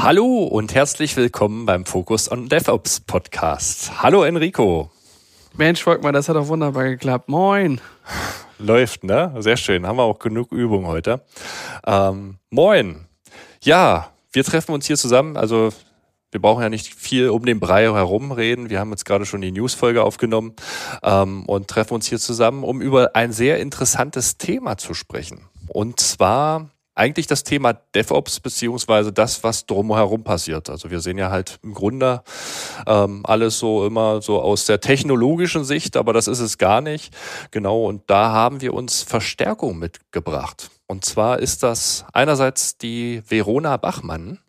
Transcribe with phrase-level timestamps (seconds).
[0.00, 4.00] Hallo und herzlich willkommen beim Focus on DevOps Podcast.
[4.00, 4.92] Hallo Enrico.
[5.56, 7.28] Mensch, Volkmar, das hat doch wunderbar geklappt.
[7.28, 7.80] Moin.
[8.60, 9.34] Läuft, ne?
[9.38, 9.84] Sehr schön.
[9.84, 11.24] Haben wir auch genug Übung heute.
[11.84, 13.08] Ähm, moin.
[13.60, 15.36] Ja, wir treffen uns hier zusammen.
[15.36, 15.70] Also
[16.30, 18.70] wir brauchen ja nicht viel um den Brei herum reden.
[18.70, 20.54] Wir haben jetzt gerade schon die Newsfolge aufgenommen
[21.02, 25.48] ähm, und treffen uns hier zusammen, um über ein sehr interessantes Thema zu sprechen.
[25.66, 30.68] Und zwar eigentlich das Thema DevOps beziehungsweise das, was drumherum passiert.
[30.68, 32.22] Also wir sehen ja halt im Grunde
[32.86, 37.16] ähm, alles so immer so aus der technologischen Sicht, aber das ist es gar nicht.
[37.50, 40.70] Genau, und da haben wir uns Verstärkung mitgebracht.
[40.86, 44.40] Und zwar ist das einerseits die Verona Bachmann.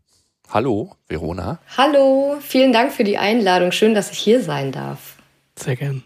[0.49, 1.59] Hallo, Verona.
[1.77, 3.71] Hallo, vielen Dank für die Einladung.
[3.71, 5.17] Schön, dass ich hier sein darf.
[5.55, 6.03] Sehr gern.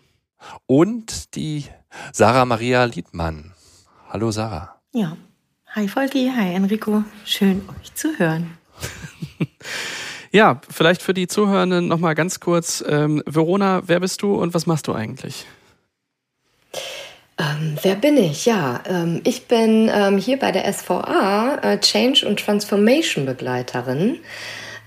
[0.65, 1.65] Und die
[2.11, 3.53] Sarah Maria Liedmann.
[4.09, 4.81] Hallo, Sarah.
[4.91, 5.15] Ja,
[5.75, 8.59] Hi Volki, hi Enrico, schön euch zu hören.
[10.31, 12.83] ja, vielleicht für die Zuhörenden nochmal ganz kurz.
[12.87, 15.47] Ähm, Verona, wer bist du und was machst du eigentlich?
[17.39, 18.45] Ähm, wer bin ich?
[18.45, 24.19] Ja, ähm, ich bin ähm, hier bei der SVA äh, Change und Transformation Begleiterin.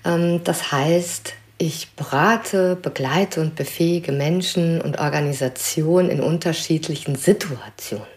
[0.05, 8.16] Ähm, das heißt, ich berate, begleite und befähige Menschen und Organisationen in unterschiedlichen Situationen.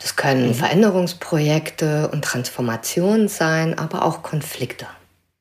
[0.00, 0.54] Das können mhm.
[0.54, 4.86] Veränderungsprojekte und Transformationen sein, aber auch Konflikte.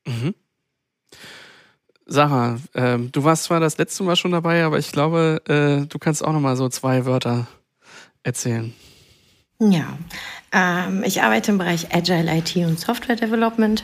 [0.06, 0.34] Mhm.
[2.06, 6.00] Sarah, äh, du warst zwar das letzte Mal schon dabei, aber ich glaube, äh, du
[6.00, 7.48] kannst auch noch mal so zwei Wörter
[8.24, 8.74] erzählen.
[9.60, 9.98] Ja,
[10.52, 13.84] ähm, ich arbeite im Bereich Agile IT und Software Development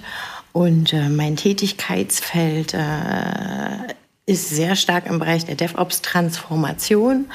[0.52, 3.94] und äh, mein Tätigkeitsfeld äh,
[4.26, 7.26] ist sehr stark im Bereich der DevOps-Transformation.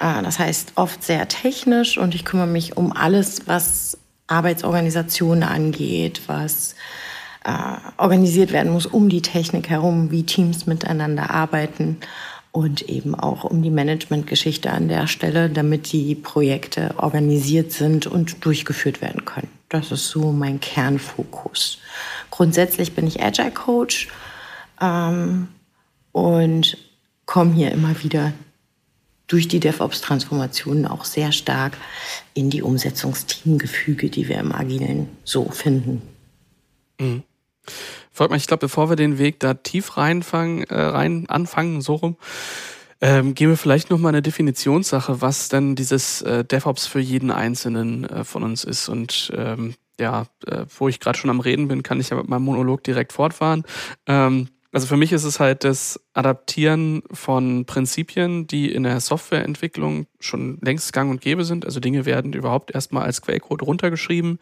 [0.00, 3.98] Ah, das heißt oft sehr technisch und ich kümmere mich um alles, was
[4.28, 6.74] Arbeitsorganisationen angeht, was
[7.44, 7.52] äh,
[7.98, 11.98] organisiert werden muss um die Technik herum, wie Teams miteinander arbeiten
[12.50, 18.42] und eben auch um die Managementgeschichte an der Stelle, damit die Projekte organisiert sind und
[18.42, 19.50] durchgeführt werden können.
[19.68, 21.76] Das ist so mein Kernfokus.
[22.30, 24.08] Grundsätzlich bin ich Agile Coach
[24.80, 25.48] ähm,
[26.12, 26.78] und
[27.26, 28.32] komme hier immer wieder
[29.30, 31.76] durch die DevOps-Transformation auch sehr stark
[32.34, 36.02] in die Umsetzungsteamgefüge, die wir im Agilen so finden.
[36.98, 37.22] Mhm.
[38.10, 41.94] Folgt mal, ich glaube, bevor wir den Weg da tief reinfangen, äh, rein anfangen, so
[41.94, 42.16] rum,
[43.00, 47.30] ähm, gehen wir vielleicht noch mal eine Definitionssache, was denn dieses äh, DevOps für jeden
[47.30, 48.88] Einzelnen äh, von uns ist.
[48.88, 52.28] Und ähm, ja, äh, wo ich gerade schon am Reden bin, kann ich ja mit
[52.28, 53.62] meinem Monolog direkt fortfahren.
[54.06, 60.06] Ähm, also für mich ist es halt das Adaptieren von Prinzipien, die in der Softwareentwicklung
[60.20, 61.64] schon längst gang und gäbe sind.
[61.64, 64.38] Also Dinge werden überhaupt erstmal als Quellcode runtergeschrieben.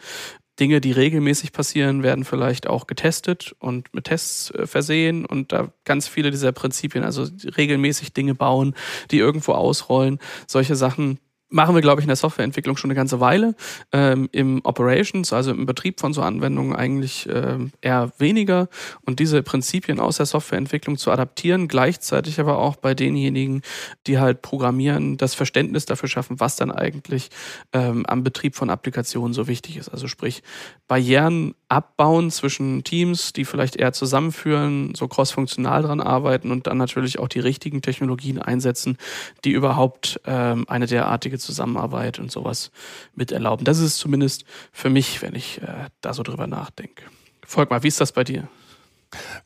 [0.60, 5.72] Dinge, die regelmäßig passieren, werden vielleicht auch getestet und mit Tests äh, versehen und da
[5.84, 8.74] ganz viele dieser Prinzipien, also regelmäßig Dinge bauen,
[9.10, 13.20] die irgendwo ausrollen, solche Sachen machen wir, glaube ich, in der Softwareentwicklung schon eine ganze
[13.20, 13.54] Weile.
[13.92, 18.68] Ähm, Im Operations, also im Betrieb von so Anwendungen eigentlich ähm, eher weniger.
[19.02, 23.62] Und diese Prinzipien aus der Softwareentwicklung zu adaptieren, gleichzeitig aber auch bei denjenigen,
[24.06, 27.30] die halt programmieren, das Verständnis dafür schaffen, was dann eigentlich
[27.72, 29.88] ähm, am Betrieb von Applikationen so wichtig ist.
[29.88, 30.42] Also sprich,
[30.86, 37.18] Barrieren abbauen zwischen Teams, die vielleicht eher zusammenführen, so crossfunktional dran arbeiten und dann natürlich
[37.18, 38.96] auch die richtigen Technologien einsetzen,
[39.44, 42.70] die überhaupt ähm, eine derartige Zusammenarbeit und sowas
[43.14, 43.64] mit erlauben.
[43.64, 47.04] Das ist zumindest für mich, wenn ich äh, da so drüber nachdenke.
[47.46, 48.48] Folg mal, wie ist das bei dir?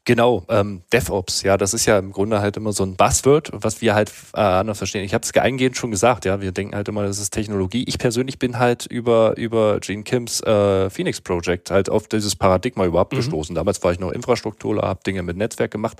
[0.04, 3.80] Genau, ähm, DevOps, ja, das ist ja im Grunde halt immer so ein Buzzword, was
[3.80, 5.04] wir halt äh, anders verstehen.
[5.04, 7.84] Ich habe es eingehend schon gesagt, ja, wir denken halt immer, das ist Technologie.
[7.86, 12.84] Ich persönlich bin halt über über Gene Kims äh, Phoenix Project halt auf dieses Paradigma
[12.84, 13.18] überhaupt mhm.
[13.18, 13.54] gestoßen.
[13.54, 15.98] Damals war ich noch Infrastrukturler, habe Dinge mit Netzwerk gemacht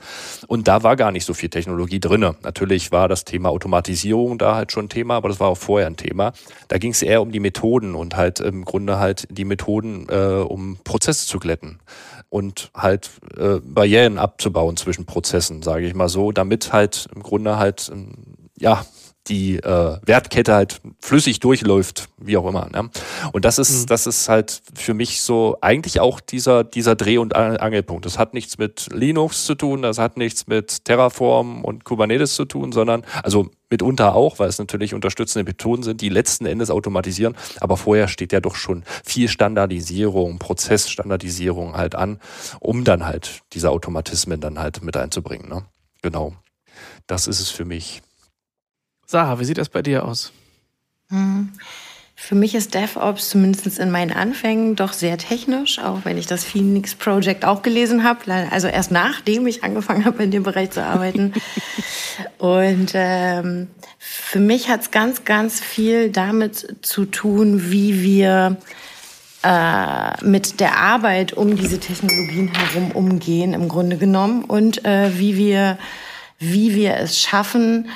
[0.48, 2.34] und da war gar nicht so viel Technologie drinne.
[2.42, 5.86] Natürlich war das Thema Automatisierung da halt schon ein Thema, aber das war auch vorher
[5.86, 6.32] ein Thema.
[6.66, 10.42] Da ging es eher um die Methoden und halt im Grunde halt die Methoden, äh,
[10.42, 11.78] um Prozesse zu glätten
[12.32, 17.58] und halt äh, Barrieren abzubauen zwischen Prozessen, sage ich mal so, damit halt im Grunde
[17.58, 18.86] halt ähm, ja
[19.28, 22.68] die äh, Wertkette halt flüssig durchläuft, wie auch immer.
[22.72, 22.90] Ne?
[23.32, 23.86] Und das ist, mhm.
[23.86, 28.04] das ist halt für mich so eigentlich auch dieser, dieser Dreh- und Angelpunkt.
[28.04, 32.44] Das hat nichts mit Linux zu tun, das hat nichts mit Terraform und Kubernetes zu
[32.44, 37.36] tun, sondern, also mitunter auch, weil es natürlich unterstützende Methoden sind, die letzten Endes automatisieren.
[37.60, 42.18] Aber vorher steht ja doch schon viel Standardisierung, Prozessstandardisierung halt an,
[42.60, 45.48] um dann halt diese Automatismen dann halt mit einzubringen.
[45.48, 45.64] Ne?
[46.02, 46.34] Genau.
[47.06, 48.02] Das ist es für mich.
[49.06, 50.32] Sarah, wie sieht das bei dir aus?
[51.08, 51.52] Hm.
[52.24, 56.44] Für mich ist DevOps zumindest in meinen Anfängen doch sehr technisch, auch wenn ich das
[56.44, 58.32] Phoenix Project auch gelesen habe.
[58.50, 61.32] Also erst nachdem ich angefangen habe, in dem Bereich zu arbeiten.
[62.38, 63.66] Und ähm,
[63.98, 68.56] für mich hat es ganz, ganz viel damit zu tun, wie wir
[69.42, 75.36] äh, mit der Arbeit um diese Technologien herum umgehen, im Grunde genommen, und äh, wie
[75.36, 75.76] wir,
[76.38, 77.88] wie wir es schaffen,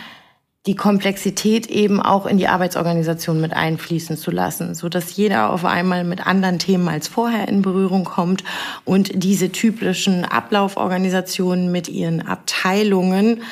[0.66, 5.64] die Komplexität eben auch in die Arbeitsorganisation mit einfließen zu lassen, so dass jeder auf
[5.64, 8.42] einmal mit anderen Themen als vorher in Berührung kommt
[8.84, 13.42] und diese typischen Ablauforganisationen mit ihren Abteilungen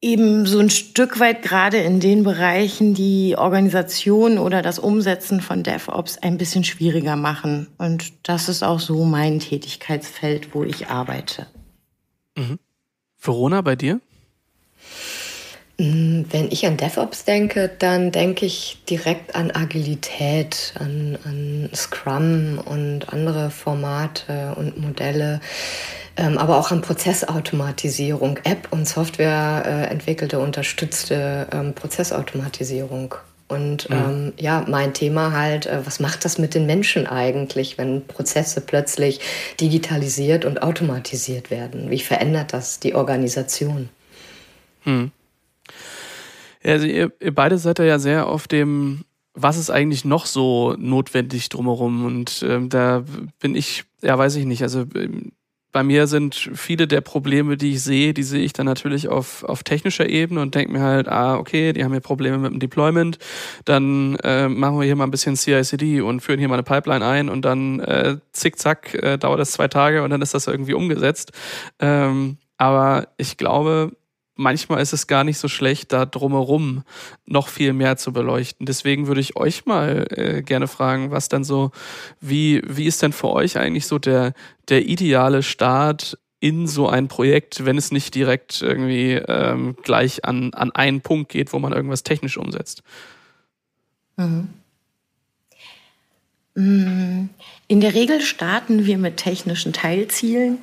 [0.00, 5.64] eben so ein Stück weit gerade in den Bereichen die Organisation oder das Umsetzen von
[5.64, 7.68] DevOps ein bisschen schwieriger machen.
[7.78, 11.46] Und das ist auch so mein Tätigkeitsfeld, wo ich arbeite.
[12.36, 12.58] Mhm.
[13.18, 14.00] Verona, bei dir?
[15.78, 22.58] Mm, wenn ich an DevOps denke, dann denke ich direkt an Agilität, an, an Scrum
[22.64, 25.40] und andere Formate und Modelle,
[26.16, 33.14] ähm, aber auch an Prozessautomatisierung, App und Software äh, entwickelte, unterstützte ähm, Prozessautomatisierung.
[33.48, 33.96] Und mhm.
[33.96, 38.62] ähm, ja, mein Thema halt, äh, was macht das mit den Menschen eigentlich, wenn Prozesse
[38.62, 39.20] plötzlich
[39.60, 41.90] digitalisiert und automatisiert werden?
[41.90, 43.90] Wie verändert das die Organisation?
[44.84, 45.12] Mhm.
[46.64, 49.04] Also ihr, ihr beide seid ja sehr auf dem,
[49.34, 52.04] was ist eigentlich noch so notwendig drumherum?
[52.04, 53.04] Und ähm, da
[53.38, 54.62] bin ich, ja, weiß ich nicht.
[54.62, 55.32] Also ähm,
[55.76, 59.44] bei mir sind viele der Probleme, die ich sehe, die sehe ich dann natürlich auf,
[59.44, 62.60] auf technischer Ebene und denke mir halt, ah, okay, die haben hier Probleme mit dem
[62.60, 63.18] Deployment,
[63.66, 67.04] dann äh, machen wir hier mal ein bisschen CI/CD und führen hier mal eine Pipeline
[67.04, 70.72] ein und dann äh, zickzack äh, dauert das zwei Tage und dann ist das irgendwie
[70.72, 71.32] umgesetzt.
[71.78, 73.92] Ähm, aber ich glaube,
[74.36, 76.84] manchmal ist es gar nicht so schlecht, da drumherum
[77.24, 78.66] noch viel mehr zu beleuchten.
[78.66, 81.72] Deswegen würde ich euch mal äh, gerne fragen, was dann so,
[82.20, 84.34] wie, wie ist denn für euch eigentlich so der,
[84.68, 90.52] der ideale Start in so ein Projekt, wenn es nicht direkt irgendwie ähm, gleich an,
[90.52, 92.82] an einen Punkt geht, wo man irgendwas technisch umsetzt?
[94.16, 94.48] Mhm.
[96.54, 97.28] Mm,
[97.68, 100.58] in der Regel starten wir mit technischen Teilzielen,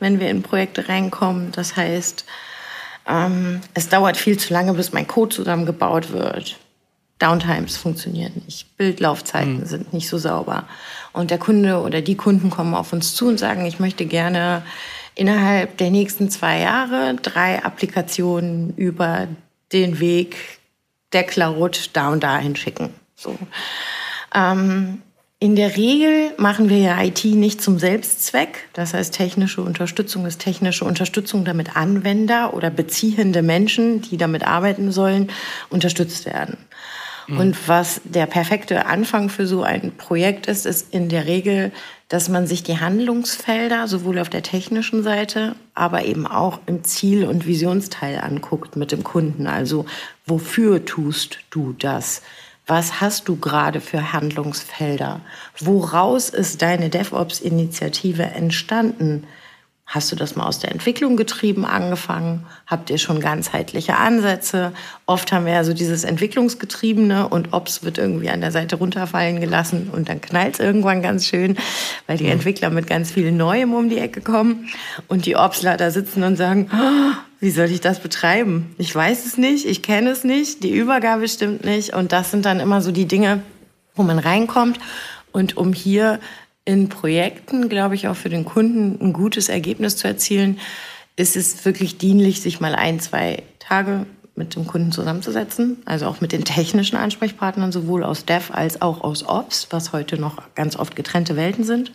[0.00, 1.52] wenn wir in Projekte reinkommen.
[1.52, 2.24] Das heißt,
[3.08, 6.58] ähm, es dauert viel zu lange, bis mein Code zusammengebaut wird.
[7.18, 8.76] Downtimes funktionieren nicht.
[8.76, 9.66] Bildlaufzeiten mhm.
[9.66, 10.64] sind nicht so sauber.
[11.12, 14.62] Und der Kunde oder die Kunden kommen auf uns zu und sagen, ich möchte gerne
[15.14, 19.28] innerhalb der nächsten zwei Jahre drei Applikationen über
[19.72, 20.36] den Weg
[21.12, 22.92] der Cloud da und dahin schicken.
[23.14, 23.36] So.
[24.34, 25.02] Ähm,
[25.42, 28.68] in der Regel machen wir ja IT nicht zum Selbstzweck.
[28.74, 34.92] Das heißt, technische Unterstützung ist technische Unterstützung, damit Anwender oder beziehende Menschen, die damit arbeiten
[34.92, 35.32] sollen,
[35.68, 36.58] unterstützt werden.
[37.26, 37.38] Mhm.
[37.38, 41.72] Und was der perfekte Anfang für so ein Projekt ist, ist in der Regel,
[42.08, 47.24] dass man sich die Handlungsfelder sowohl auf der technischen Seite, aber eben auch im Ziel-
[47.24, 49.48] und Visionsteil anguckt mit dem Kunden.
[49.48, 49.86] Also
[50.24, 52.22] wofür tust du das?
[52.66, 55.20] Was hast du gerade für Handlungsfelder?
[55.58, 59.26] Woraus ist deine DevOps-Initiative entstanden?
[59.84, 62.46] Hast du das mal aus der Entwicklung getrieben angefangen?
[62.66, 64.72] Habt ihr schon ganzheitliche Ansätze?
[65.06, 69.40] Oft haben wir ja so dieses Entwicklungsgetriebene und Ops wird irgendwie an der Seite runterfallen
[69.40, 71.56] gelassen und dann knallt es irgendwann ganz schön,
[72.06, 72.32] weil die.
[72.32, 74.68] Entwickler mit ganz viel Neuem um die Ecke kommen
[75.08, 78.74] und die Opsler da sitzen und sagen, oh, wie soll ich das betreiben?
[78.78, 81.94] Ich weiß es nicht, ich kenne es nicht, die Übergabe stimmt nicht.
[81.94, 83.42] Und das sind dann immer so die Dinge,
[83.94, 84.78] wo man reinkommt.
[85.32, 86.20] Und um hier
[86.64, 90.58] in Projekten, glaube ich, auch für den Kunden ein gutes Ergebnis zu erzielen,
[91.16, 96.20] ist es wirklich dienlich, sich mal ein, zwei Tage mit dem Kunden zusammenzusetzen, also auch
[96.20, 100.76] mit den technischen Ansprechpartnern, sowohl aus Dev als auch aus Ops, was heute noch ganz
[100.76, 101.92] oft getrennte Welten sind,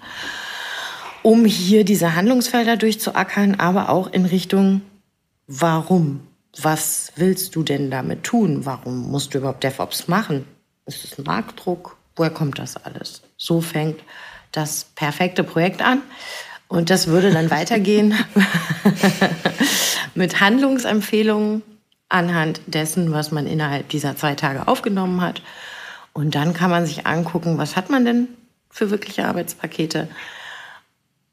[1.24, 4.82] um hier diese Handlungsfelder durchzuackern, aber auch in Richtung
[5.48, 6.22] warum?
[6.60, 8.66] Was willst du denn damit tun?
[8.66, 10.46] Warum musst du überhaupt DevOps machen?
[10.86, 11.98] Ist es ein Marktdruck?
[12.16, 13.22] Woher kommt das alles?
[13.38, 14.00] So fängt
[14.58, 16.02] das perfekte Projekt an.
[16.68, 18.16] Und das würde dann weitergehen
[20.16, 21.62] mit Handlungsempfehlungen
[22.10, 25.42] anhand dessen, was man innerhalb dieser zwei Tage aufgenommen hat.
[26.14, 28.28] Und dann kann man sich angucken, was hat man denn
[28.70, 30.08] für wirkliche Arbeitspakete.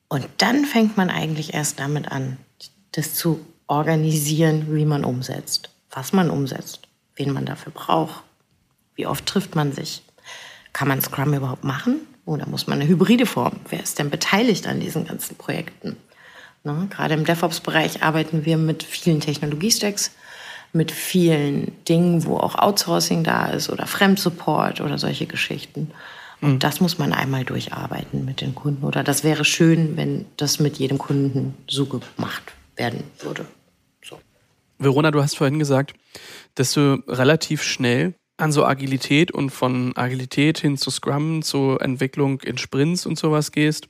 [0.08, 2.36] Und dann fängt man eigentlich erst damit an,
[2.92, 8.22] das zu organisieren, wie man umsetzt, was man umsetzt, wen man dafür braucht,
[8.94, 10.02] wie oft trifft man sich.
[10.72, 13.60] Kann man Scrum überhaupt machen oder muss man eine hybride Form?
[13.68, 15.96] Wer ist denn beteiligt an diesen ganzen Projekten?
[16.62, 16.88] Ne?
[16.90, 20.12] Gerade im DevOps-Bereich arbeiten wir mit vielen Technologiestacks.
[20.76, 25.92] mit vielen Dingen, wo auch Outsourcing da ist oder Fremdsupport oder solche Geschichten.
[26.40, 26.58] Und mhm.
[26.58, 28.84] das muss man einmal durcharbeiten mit den Kunden.
[28.84, 32.42] Oder das wäre schön, wenn das mit jedem Kunden so gemacht
[32.74, 33.46] werden würde.
[34.02, 34.18] So.
[34.78, 35.94] Verona, du hast vorhin gesagt,
[36.56, 42.40] dass du relativ schnell an so Agilität und von Agilität hin zu Scrum, zu Entwicklung
[42.40, 43.88] in Sprints und sowas gehst.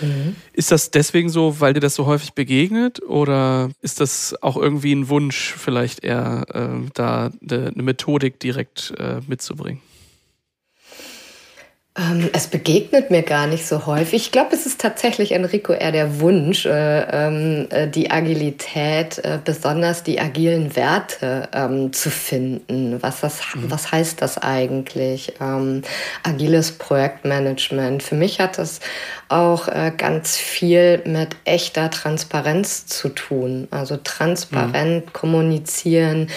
[0.00, 0.34] Mhm.
[0.52, 4.92] Ist das deswegen so, weil dir das so häufig begegnet oder ist das auch irgendwie
[4.92, 9.80] ein Wunsch, vielleicht eher äh, da eine Methodik direkt äh, mitzubringen?
[11.98, 14.26] Ähm, es begegnet mir gar nicht so häufig.
[14.26, 19.38] Ich glaube, es ist tatsächlich, Enrico, eher der Wunsch, äh, ähm, äh, die Agilität, äh,
[19.42, 23.02] besonders die agilen Werte ähm, zu finden.
[23.02, 23.70] Was, das, mhm.
[23.70, 25.34] was heißt das eigentlich?
[25.40, 25.82] Ähm,
[26.22, 28.02] agiles Projektmanagement.
[28.02, 28.80] Für mich hat das
[29.28, 33.68] auch äh, ganz viel mit echter Transparenz zu tun.
[33.70, 35.12] Also transparent mhm.
[35.12, 36.28] kommunizieren,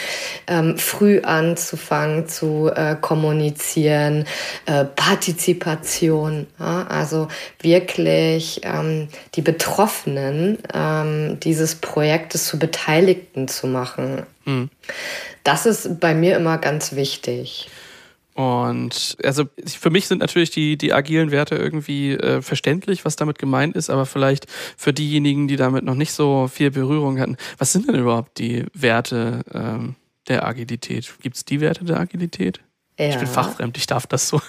[0.48, 4.26] ähm, früh anzufangen zu äh, kommunizieren,
[4.66, 4.86] äh,
[5.54, 6.86] Partizipation, ja?
[6.88, 7.28] also
[7.62, 14.24] wirklich ähm, die Betroffenen ähm, dieses Projektes zu Beteiligten zu machen.
[14.46, 14.70] Mhm.
[15.44, 17.70] Das ist bei mir immer ganz wichtig.
[18.34, 23.38] Und also für mich sind natürlich die, die agilen Werte irgendwie äh, verständlich, was damit
[23.38, 24.46] gemeint ist, aber vielleicht
[24.78, 28.66] für diejenigen, die damit noch nicht so viel Berührung hatten, was sind denn überhaupt die
[28.74, 29.96] Werte ähm,
[30.30, 31.14] der Agilität?
[31.22, 32.62] Gibt es die Werte der Agilität?
[33.00, 33.08] Ja.
[33.08, 34.42] Ich bin fachfremd, ich darf das so.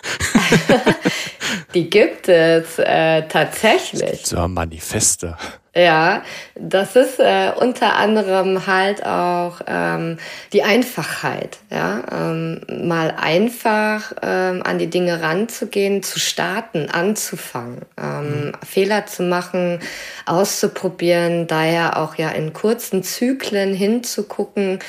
[1.74, 4.26] die gibt es äh, tatsächlich.
[4.26, 5.36] So Manifeste.
[5.72, 6.24] Ja,
[6.56, 10.18] das ist äh, unter anderem halt auch ähm,
[10.52, 18.46] die Einfachheit, ja, ähm, mal einfach ähm, an die Dinge ranzugehen, zu starten, anzufangen, ähm,
[18.46, 18.52] mhm.
[18.68, 19.78] Fehler zu machen,
[20.26, 24.80] auszuprobieren, daher auch ja in kurzen Zyklen hinzugucken,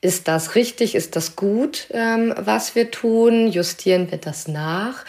[0.00, 5.04] ist das richtig, ist das gut, ähm, was wir tun, justieren wir das nach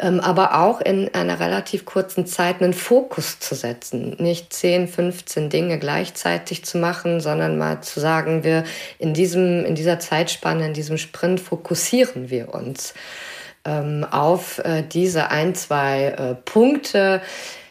[0.00, 4.16] aber auch in einer relativ kurzen Zeit einen Fokus zu setzen.
[4.18, 8.64] Nicht 10, 15 Dinge gleichzeitig zu machen, sondern mal zu sagen, wir
[8.98, 12.94] in, diesem, in dieser Zeitspanne, in diesem Sprint fokussieren wir uns
[13.64, 17.20] ähm, auf äh, diese ein, zwei äh, Punkte.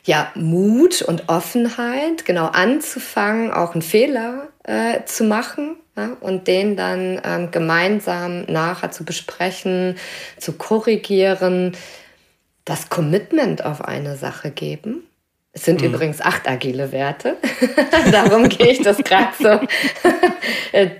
[0.04, 6.78] Ja, Mut und Offenheit, genau anzufangen, auch einen Fehler äh, zu machen, ja, und den
[6.78, 9.98] dann ähm, gemeinsam nachher zu besprechen,
[10.38, 11.76] zu korrigieren,
[12.68, 15.04] das Commitment auf eine Sache geben.
[15.54, 15.88] Es sind mhm.
[15.88, 17.38] übrigens acht agile Werte.
[18.12, 19.60] Darum gehe ich das gerade so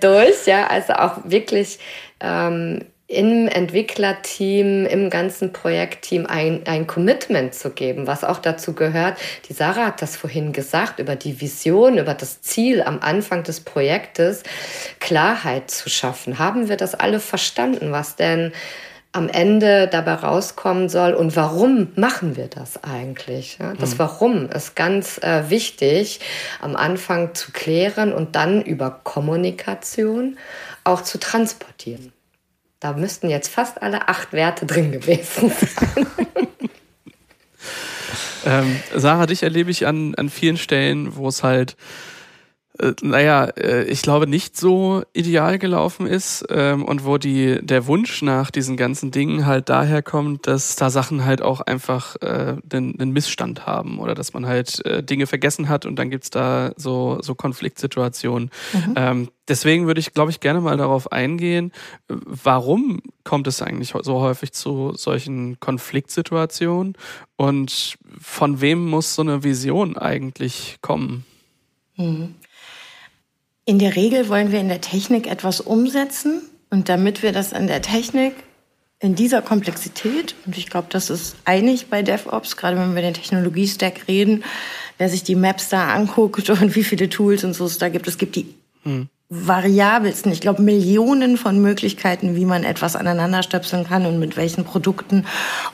[0.00, 0.46] durch.
[0.46, 1.78] Ja, also auch wirklich
[2.20, 9.18] ähm, im Entwicklerteam, im ganzen Projektteam ein, ein Commitment zu geben, was auch dazu gehört.
[9.48, 13.60] Die Sarah hat das vorhin gesagt, über die Vision, über das Ziel am Anfang des
[13.60, 14.42] Projektes,
[15.00, 16.38] Klarheit zu schaffen.
[16.38, 18.52] Haben wir das alle verstanden, was denn
[19.12, 23.58] am Ende dabei rauskommen soll und warum machen wir das eigentlich?
[23.58, 23.98] Ja, das mhm.
[23.98, 26.20] Warum ist ganz äh, wichtig
[26.60, 30.36] am Anfang zu klären und dann über Kommunikation
[30.84, 32.12] auch zu transportieren.
[32.80, 36.06] Da müssten jetzt fast alle acht Werte drin gewesen sein.
[38.46, 41.76] ähm, Sarah, dich erlebe ich an, an vielen Stellen, wo es halt
[42.78, 47.86] äh, naja, äh, ich glaube, nicht so ideal gelaufen ist ähm, und wo die, der
[47.86, 52.56] Wunsch nach diesen ganzen Dingen halt daher kommt, dass da Sachen halt auch einfach äh,
[52.62, 56.30] den, den Missstand haben oder dass man halt äh, Dinge vergessen hat und dann gibt's
[56.30, 58.50] da so, so Konfliktsituationen.
[58.72, 58.94] Mhm.
[58.96, 61.72] Ähm, deswegen würde ich, glaube ich, gerne mal darauf eingehen,
[62.08, 66.94] warum kommt es eigentlich so häufig zu solchen Konfliktsituationen
[67.36, 71.24] und von wem muss so eine Vision eigentlich kommen?
[71.96, 72.36] Mhm.
[73.68, 77.66] In der Regel wollen wir in der Technik etwas umsetzen und damit wir das in
[77.66, 78.32] der Technik
[78.98, 83.12] in dieser Komplexität, und ich glaube, das ist einig bei DevOps, gerade wenn wir den
[83.12, 84.42] Technologie-Stack reden,
[84.96, 88.08] wer sich die Maps da anguckt und wie viele Tools und so es da gibt,
[88.08, 89.10] es gibt die hm.
[89.28, 95.26] variabelsten, ich glaube, Millionen von Möglichkeiten, wie man etwas aneinanderstöpseln kann und mit welchen Produkten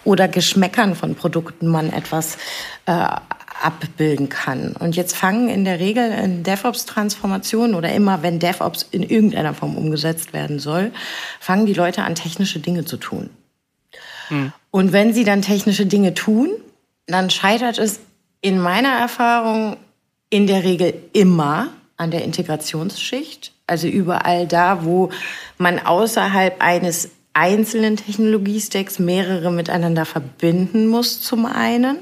[0.02, 2.38] oder Geschmäckern von Produkten man etwas
[2.86, 3.06] äh,
[3.62, 4.74] abbilden kann.
[4.76, 9.76] Und jetzt fangen in der Regel in DevOps-Transformationen oder immer, wenn DevOps in irgendeiner Form
[9.76, 10.92] umgesetzt werden soll,
[11.40, 13.30] fangen die Leute an, technische Dinge zu tun.
[14.28, 14.52] Hm.
[14.70, 16.50] Und wenn sie dann technische Dinge tun,
[17.06, 18.00] dann scheitert es
[18.40, 19.76] in meiner Erfahrung
[20.30, 23.52] in der Regel immer an der Integrationsschicht.
[23.66, 25.10] Also überall da, wo
[25.58, 31.98] man außerhalb eines einzelnen Technologiestacks mehrere miteinander verbinden muss zum einen.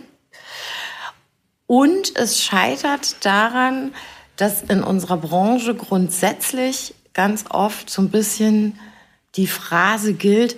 [1.67, 3.93] Und es scheitert daran,
[4.37, 8.79] dass in unserer Branche grundsätzlich ganz oft so ein bisschen
[9.37, 10.57] die Phrase gilt,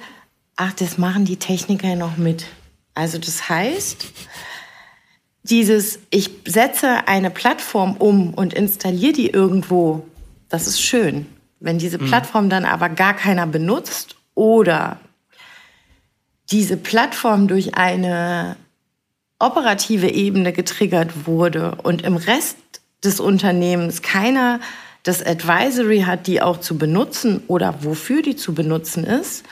[0.56, 2.46] ach, das machen die Techniker noch mit.
[2.94, 4.06] Also das heißt,
[5.42, 10.06] dieses, ich setze eine Plattform um und installiere die irgendwo,
[10.49, 11.26] das ist schön.
[11.61, 12.06] Wenn diese mhm.
[12.06, 15.00] Plattform dann aber gar keiner benutzt oder
[16.50, 18.56] diese Plattform durch eine
[19.38, 22.56] operative Ebene getriggert wurde und im Rest
[23.04, 24.60] des Unternehmens keiner
[25.02, 29.44] das Advisory hat, die auch zu benutzen oder wofür die zu benutzen ist,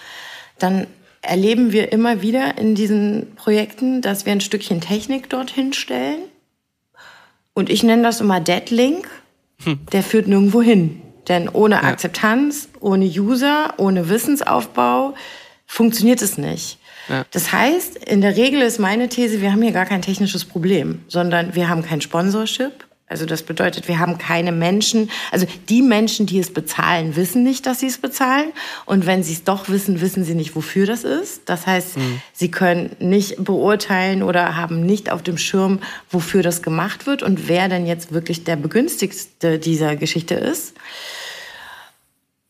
[0.58, 0.86] dann
[1.20, 6.22] erleben wir immer wieder in diesen Projekten, dass wir ein Stückchen Technik dorthin stellen.
[7.54, 9.08] Und ich nenne das immer Deadlink.
[9.62, 9.80] Hm.
[9.92, 11.02] Der führt nirgendwo hin.
[11.28, 11.82] Denn ohne ja.
[11.82, 15.14] Akzeptanz, ohne User, ohne Wissensaufbau
[15.66, 16.78] funktioniert es nicht.
[17.09, 17.25] Ja.
[17.30, 21.00] Das heißt, in der Regel ist meine These, wir haben hier gar kein technisches Problem,
[21.09, 22.85] sondern wir haben kein Sponsorship.
[23.12, 27.66] Also das bedeutet, wir haben keine Menschen, also die Menschen, die es bezahlen, wissen nicht,
[27.66, 28.52] dass sie es bezahlen.
[28.87, 31.42] Und wenn sie es doch wissen, wissen sie nicht, wofür das ist.
[31.44, 32.23] Das heißt, mhm.
[32.32, 37.49] sie können nicht beurteilen oder haben nicht auf dem Schirm, wofür das gemacht wird und
[37.49, 40.73] wer denn jetzt wirklich der Begünstigste dieser Geschichte ist.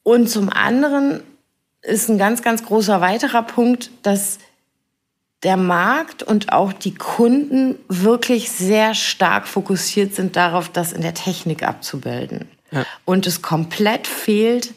[0.05, 1.23] Und zum anderen
[1.83, 4.39] ist ein ganz, ganz großer weiterer Punkt, dass
[5.43, 11.15] der Markt und auch die Kunden wirklich sehr stark fokussiert sind darauf, das in der
[11.15, 12.49] Technik abzubilden.
[12.71, 12.87] Ja.
[13.05, 14.73] Und es komplett fehlt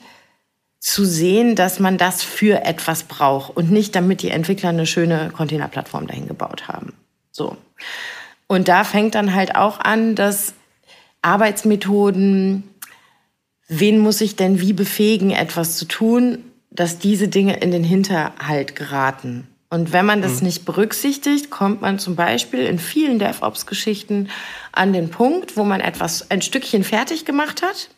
[0.79, 5.31] zu sehen, dass man das für etwas braucht und nicht damit die Entwickler eine schöne
[5.35, 6.93] Containerplattform dahin gebaut haben.
[7.31, 7.57] So.
[8.47, 10.53] Und da fängt dann halt auch an, dass
[11.21, 12.63] Arbeitsmethoden,
[13.67, 16.39] wen muss ich denn wie befähigen, etwas zu tun,
[16.75, 19.47] dass diese Dinge in den Hinterhalt geraten.
[19.69, 20.47] Und wenn man das mhm.
[20.47, 24.29] nicht berücksichtigt, kommt man zum Beispiel in vielen DevOps-Geschichten
[24.71, 27.89] an den Punkt, wo man etwas ein Stückchen fertig gemacht hat,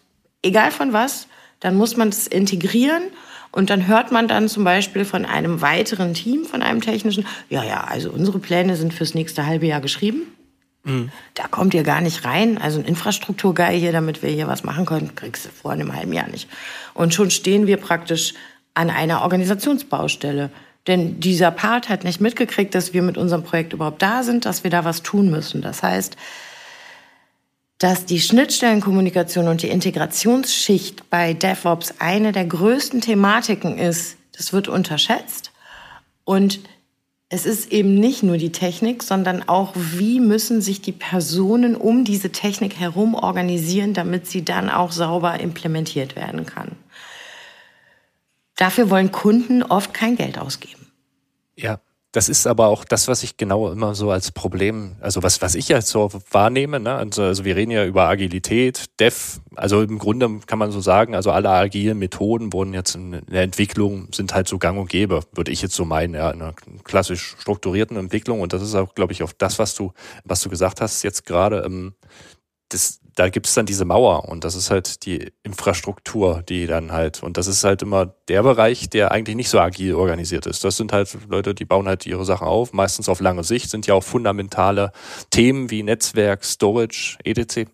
[0.41, 1.27] egal von was,
[1.60, 3.03] dann muss man es integrieren
[3.51, 7.63] und dann hört man dann zum Beispiel von einem weiteren Team, von einem technischen, ja,
[7.63, 10.22] ja, also unsere Pläne sind fürs nächste halbe Jahr geschrieben.
[10.83, 11.09] Mhm.
[11.33, 12.57] Da kommt ihr gar nicht rein.
[12.57, 16.13] Also ein Infrastrukturguy hier, damit wir hier was machen können, kriegst du vor einem halben
[16.13, 16.50] Jahr nicht.
[16.94, 18.33] Und schon stehen wir praktisch
[18.77, 20.51] an einer Organisationsbaustelle.
[20.85, 24.63] Denn dieser Part hat nicht mitgekriegt, dass wir mit unserem Projekt überhaupt da sind, dass
[24.63, 25.61] wir da was tun müssen.
[25.61, 26.16] Das heißt,
[27.79, 34.68] dass die Schnittstellenkommunikation und die Integrationsschicht bei DevOps eine der größten Thematiken ist, das wird
[34.68, 35.51] unterschätzt.
[36.24, 36.59] Und
[37.29, 42.05] es ist eben nicht nur die Technik, sondern auch, wie müssen sich die Personen um
[42.05, 46.77] diese Technik herum organisieren, damit sie dann auch sauber implementiert werden kann.
[48.57, 50.91] Dafür wollen Kunden oft kein Geld ausgeben.
[51.55, 51.79] Ja,
[52.11, 55.55] das ist aber auch das, was ich genau immer so als Problem, also was, was
[55.55, 56.96] ich jetzt so wahrnehme, ne?
[56.96, 61.13] also, also wir reden ja über Agilität, Dev, also im Grunde kann man so sagen,
[61.13, 65.20] also alle agilen Methoden wurden jetzt in der Entwicklung, sind halt so gang und gäbe,
[65.33, 68.96] würde ich jetzt so meinen, ja, in einer klassisch strukturierten Entwicklung und das ist auch,
[68.96, 69.91] glaube ich, auch das, was du,
[70.24, 71.93] was du gesagt hast jetzt gerade, ähm,
[72.70, 76.92] das, da gibt es dann diese Mauer und das ist halt die Infrastruktur, die dann
[76.92, 80.64] halt, und das ist halt immer der Bereich, der eigentlich nicht so agil organisiert ist.
[80.64, 83.88] Das sind halt Leute, die bauen halt ihre Sachen auf, meistens auf lange Sicht, sind
[83.88, 84.92] ja auch fundamentale
[85.32, 87.68] Themen wie Netzwerk, Storage, etc.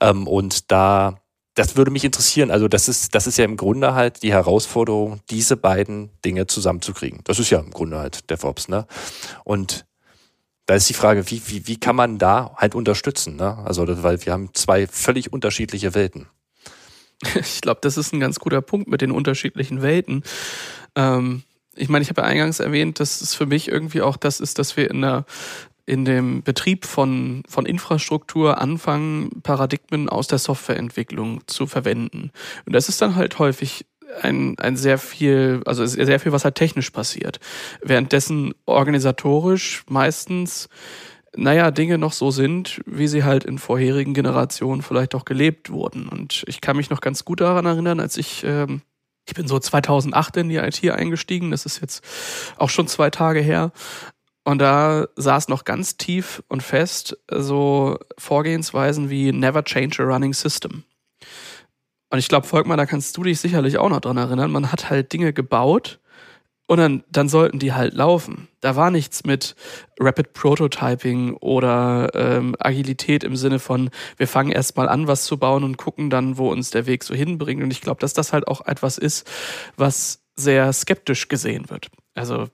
[0.00, 1.20] Ähm, und da,
[1.54, 2.50] das würde mich interessieren.
[2.50, 7.20] Also das ist, das ist ja im Grunde halt die Herausforderung, diese beiden Dinge zusammenzukriegen.
[7.24, 8.86] Das ist ja im Grunde halt DevOps, ne?
[9.44, 9.84] Und
[10.66, 13.36] da ist die Frage, wie, wie, wie kann man da halt unterstützen?
[13.36, 13.56] Ne?
[13.64, 16.26] Also, weil wir haben zwei völlig unterschiedliche Welten.
[17.40, 20.22] Ich glaube, das ist ein ganz guter Punkt mit den unterschiedlichen Welten.
[20.96, 24.38] Ähm, ich meine, ich habe ja eingangs erwähnt, dass es für mich irgendwie auch das
[24.40, 25.24] ist, dass wir in der
[25.86, 32.32] in dem Betrieb von, von Infrastruktur anfangen, Paradigmen aus der Softwareentwicklung zu verwenden.
[32.66, 33.86] Und das ist dann halt häufig
[34.22, 37.40] ein, ein sehr viel, also sehr viel, was halt technisch passiert.
[37.82, 40.68] Währenddessen organisatorisch meistens,
[41.34, 46.08] naja, Dinge noch so sind, wie sie halt in vorherigen Generationen vielleicht auch gelebt wurden.
[46.08, 48.82] Und ich kann mich noch ganz gut daran erinnern, als ich, ähm,
[49.26, 52.04] ich bin so 2008 in die IT eingestiegen, das ist jetzt
[52.56, 53.72] auch schon zwei Tage her.
[54.44, 60.34] Und da saß noch ganz tief und fest so Vorgehensweisen wie Never Change a Running
[60.34, 60.84] System.
[62.10, 64.50] Und ich glaube, Volkmar, da kannst du dich sicherlich auch noch dran erinnern.
[64.50, 65.98] Man hat halt Dinge gebaut
[66.66, 68.48] und dann, dann sollten die halt laufen.
[68.60, 69.54] Da war nichts mit
[70.00, 75.64] Rapid Prototyping oder ähm, Agilität im Sinne von, wir fangen erstmal an, was zu bauen
[75.64, 77.62] und gucken dann, wo uns der Weg so hinbringt.
[77.62, 79.28] Und ich glaube, dass das halt auch etwas ist,
[79.76, 81.88] was sehr skeptisch gesehen wird.
[82.14, 82.48] Also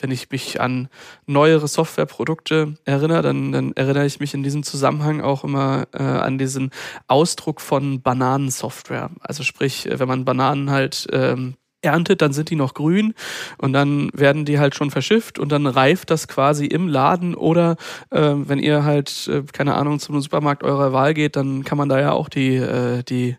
[0.00, 0.88] wenn ich mich an
[1.26, 6.38] neuere Softwareprodukte erinnere, dann, dann erinnere ich mich in diesem Zusammenhang auch immer äh, an
[6.38, 6.70] diesen
[7.06, 9.10] Ausdruck von Bananensoftware.
[9.20, 13.14] Also sprich, wenn man Bananen halt ähm, erntet, dann sind die noch grün
[13.58, 17.76] und dann werden die halt schon verschifft und dann reift das quasi im Laden oder
[18.10, 21.88] äh, wenn ihr halt, äh, keine Ahnung, zum Supermarkt eurer Wahl geht, dann kann man
[21.88, 23.36] da ja auch die, äh, die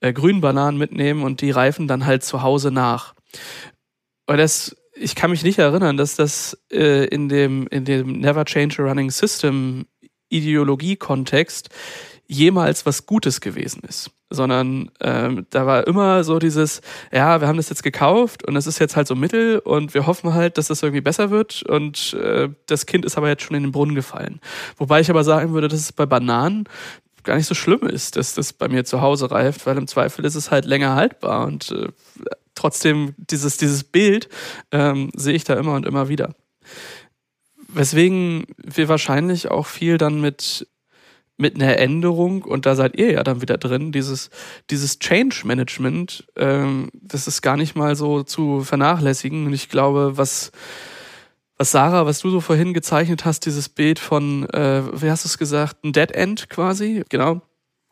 [0.00, 3.14] äh, grünen Bananen mitnehmen und die reifen dann halt zu Hause nach.
[4.26, 8.44] Und das, ich kann mich nicht erinnern, dass das äh, in dem, in dem Never
[8.44, 9.86] Change a Running System
[10.30, 11.70] Ideologie-Kontext
[12.26, 17.56] jemals was Gutes gewesen ist, sondern ähm, da war immer so dieses, ja, wir haben
[17.56, 20.68] das jetzt gekauft und es ist jetzt halt so Mittel und wir hoffen halt, dass
[20.68, 23.94] das irgendwie besser wird und äh, das Kind ist aber jetzt schon in den Brunnen
[23.94, 24.40] gefallen.
[24.76, 26.64] Wobei ich aber sagen würde, dass es bei Bananen
[27.24, 30.26] gar nicht so schlimm ist, dass das bei mir zu Hause reift, weil im Zweifel
[30.26, 31.88] ist es halt länger haltbar und äh,
[32.58, 34.28] trotzdem dieses, dieses Bild
[34.72, 36.34] ähm, sehe ich da immer und immer wieder.
[37.68, 40.66] Weswegen wir wahrscheinlich auch viel dann mit
[41.40, 44.28] mit einer Änderung, und da seid ihr ja dann wieder drin, dieses,
[44.70, 49.46] dieses Change Management, ähm, das ist gar nicht mal so zu vernachlässigen.
[49.46, 50.50] Und ich glaube, was,
[51.56, 55.28] was Sarah, was du so vorhin gezeichnet hast, dieses Bild von, äh, wie hast du
[55.28, 57.40] es gesagt, ein Dead End quasi, genau.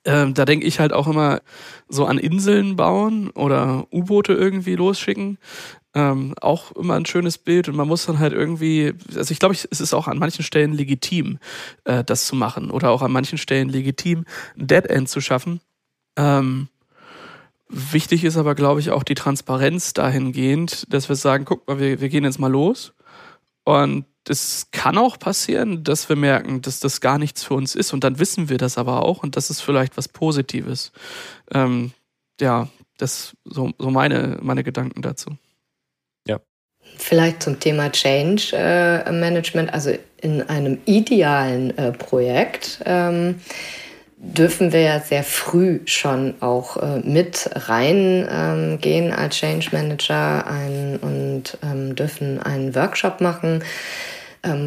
[0.06, 1.40] Ähm, da denke ich halt auch immer
[1.88, 5.38] so an Inseln bauen oder U-Boote irgendwie losschicken.
[5.94, 9.54] Ähm, auch immer ein schönes Bild und man muss dann halt irgendwie, also ich glaube,
[9.54, 11.38] es ist auch an manchen Stellen legitim,
[11.84, 15.60] äh, das zu machen oder auch an manchen Stellen legitim, ein Dead End zu schaffen.
[16.16, 16.68] Ähm,
[17.68, 22.00] wichtig ist aber, glaube ich, auch die Transparenz dahingehend, dass wir sagen, guck mal, wir,
[22.00, 22.94] wir gehen jetzt mal los
[23.64, 27.92] und es kann auch passieren, dass wir merken, dass das gar nichts für uns ist
[27.92, 30.92] und dann wissen wir das aber auch und das ist vielleicht was Positives.
[31.52, 31.92] Ähm,
[32.40, 35.36] ja, das so, so meine, meine Gedanken dazu.
[36.98, 43.40] Vielleicht zum Thema Change äh, Management, also in einem idealen äh, Projekt ähm,
[44.16, 50.98] dürfen wir ja sehr früh schon auch äh, mit reingehen ähm, als Change Manager ein,
[51.02, 53.62] und ähm, dürfen einen Workshop machen,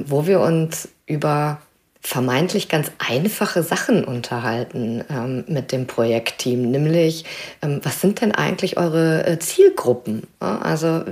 [0.07, 1.61] wo wir uns über
[2.01, 7.25] vermeintlich ganz einfache Sachen unterhalten ähm, mit dem Projektteam, nämlich
[7.61, 10.23] ähm, was sind denn eigentlich eure äh, Zielgruppen?
[10.41, 11.03] Ja, also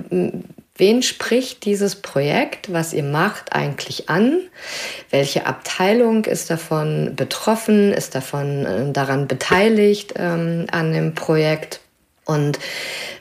[0.78, 4.42] Wen spricht dieses Projekt, was ihr macht, eigentlich an?
[5.10, 11.80] Welche Abteilung ist davon betroffen, ist davon äh, daran beteiligt ähm, an dem Projekt?
[12.28, 12.60] Und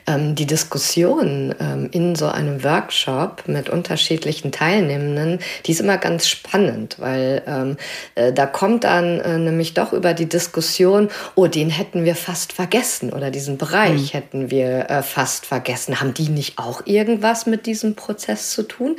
[0.05, 6.27] ähm, die Diskussion ähm, in so einem Workshop mit unterschiedlichen Teilnehmenden, die ist immer ganz
[6.27, 7.77] spannend, weil ähm,
[8.15, 12.51] äh, da kommt dann äh, nämlich doch über die Diskussion, oh, den hätten wir fast
[12.51, 14.17] vergessen oder diesen Bereich mhm.
[14.17, 16.01] hätten wir äh, fast vergessen.
[16.01, 18.97] Haben die nicht auch irgendwas mit diesem Prozess zu tun?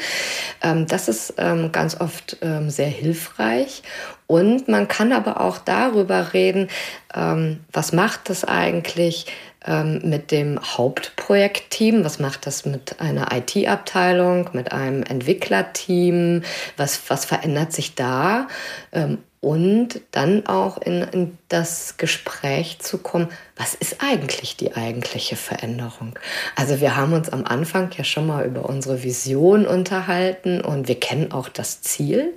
[0.62, 3.83] Ähm, das ist ähm, ganz oft ähm, sehr hilfreich.
[4.27, 6.68] Und man kann aber auch darüber reden,
[7.14, 9.25] ähm, was macht das eigentlich
[9.66, 12.05] ähm, mit dem Hauptprojektteam?
[12.05, 16.42] Was macht das mit einer IT-Abteilung, mit einem Entwicklerteam?
[16.77, 18.49] Was, was verändert sich da?
[18.92, 25.37] Ähm, und dann auch in, in, das Gespräch zu kommen, was ist eigentlich die eigentliche
[25.37, 26.18] Veränderung?
[26.57, 30.99] Also wir haben uns am Anfang ja schon mal über unsere Vision unterhalten und wir
[30.99, 32.33] kennen auch das Ziel.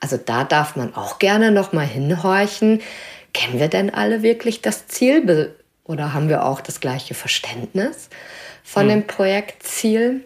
[0.00, 2.80] Also da darf man auch gerne noch mal hinhorchen.
[3.32, 5.54] Kennen wir denn alle wirklich das Ziel?
[5.92, 8.08] Oder haben wir auch das gleiche Verständnis
[8.64, 8.88] von hm.
[8.88, 10.24] dem Projektziel?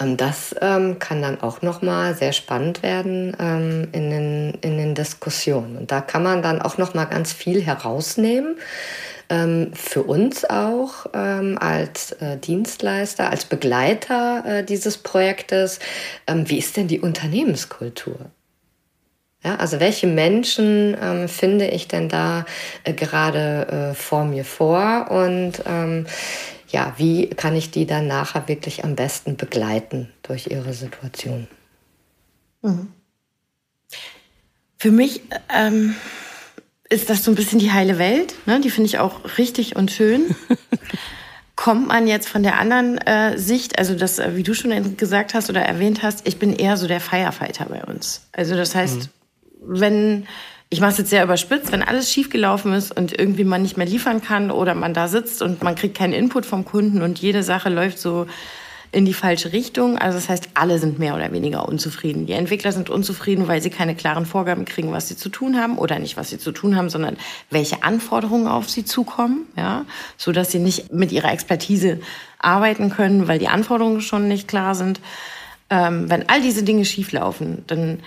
[0.00, 4.94] Ähm, das ähm, kann dann auch nochmal sehr spannend werden ähm, in, den, in den
[4.94, 5.76] Diskussionen.
[5.76, 8.56] Und da kann man dann auch nochmal ganz viel herausnehmen.
[9.30, 15.78] Ähm, für uns auch ähm, als äh, Dienstleister, als Begleiter äh, dieses Projektes.
[16.26, 18.18] Ähm, wie ist denn die Unternehmenskultur?
[19.44, 22.46] Ja, also welche Menschen ähm, finde ich denn da
[22.84, 26.06] äh, gerade äh, vor mir vor und ähm,
[26.70, 31.46] ja, wie kann ich die dann nachher wirklich am besten begleiten durch ihre Situation?
[32.62, 32.88] Mhm.
[34.78, 35.20] Für mich
[35.54, 35.94] ähm,
[36.88, 38.34] ist das so ein bisschen die heile Welt.
[38.46, 38.60] Ne?
[38.60, 40.34] Die finde ich auch richtig und schön.
[41.56, 45.34] Kommt man jetzt von der anderen äh, Sicht, also das, äh, wie du schon gesagt
[45.34, 48.26] hast oder erwähnt hast, ich bin eher so der Firefighter bei uns.
[48.32, 49.08] Also das heißt, mhm
[49.66, 50.26] wenn,
[50.70, 53.86] ich mache es jetzt sehr überspitzt, wenn alles schiefgelaufen ist und irgendwie man nicht mehr
[53.86, 57.42] liefern kann oder man da sitzt und man kriegt keinen Input vom Kunden und jede
[57.42, 58.26] Sache läuft so
[58.94, 59.98] in die falsche Richtung.
[59.98, 62.26] Also das heißt, alle sind mehr oder weniger unzufrieden.
[62.26, 65.78] Die Entwickler sind unzufrieden, weil sie keine klaren Vorgaben kriegen, was sie zu tun haben
[65.78, 67.16] oder nicht, was sie zu tun haben, sondern
[67.50, 69.84] welche Anforderungen auf sie zukommen, ja,
[70.16, 72.00] so dass sie nicht mit ihrer Expertise
[72.38, 75.00] arbeiten können, weil die Anforderungen schon nicht klar sind.
[75.70, 77.98] Ähm, wenn all diese Dinge schieflaufen, dann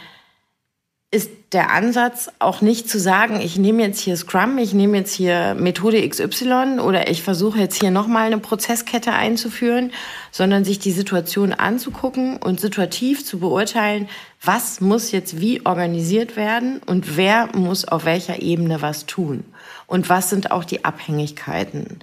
[1.10, 5.14] ist der Ansatz auch nicht zu sagen, ich nehme jetzt hier Scrum, ich nehme jetzt
[5.14, 9.92] hier Methode XY oder ich versuche jetzt hier nochmal eine Prozesskette einzuführen,
[10.32, 14.10] sondern sich die Situation anzugucken und situativ zu beurteilen,
[14.44, 19.46] was muss jetzt wie organisiert werden und wer muss auf welcher Ebene was tun
[19.86, 22.00] und was sind auch die Abhängigkeiten.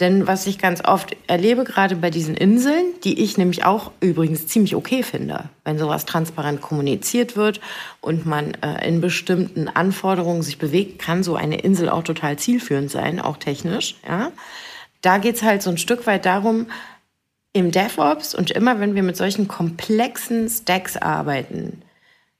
[0.00, 4.48] Denn was ich ganz oft erlebe, gerade bei diesen Inseln, die ich nämlich auch übrigens
[4.48, 7.60] ziemlich okay finde, wenn sowas transparent kommuniziert wird
[8.00, 12.90] und man äh, in bestimmten Anforderungen sich bewegt, kann so eine Insel auch total zielführend
[12.90, 13.94] sein, auch technisch.
[14.06, 14.32] Ja?
[15.00, 16.66] Da geht's halt so ein Stück weit darum,
[17.52, 21.82] im DevOps und immer wenn wir mit solchen komplexen Stacks arbeiten,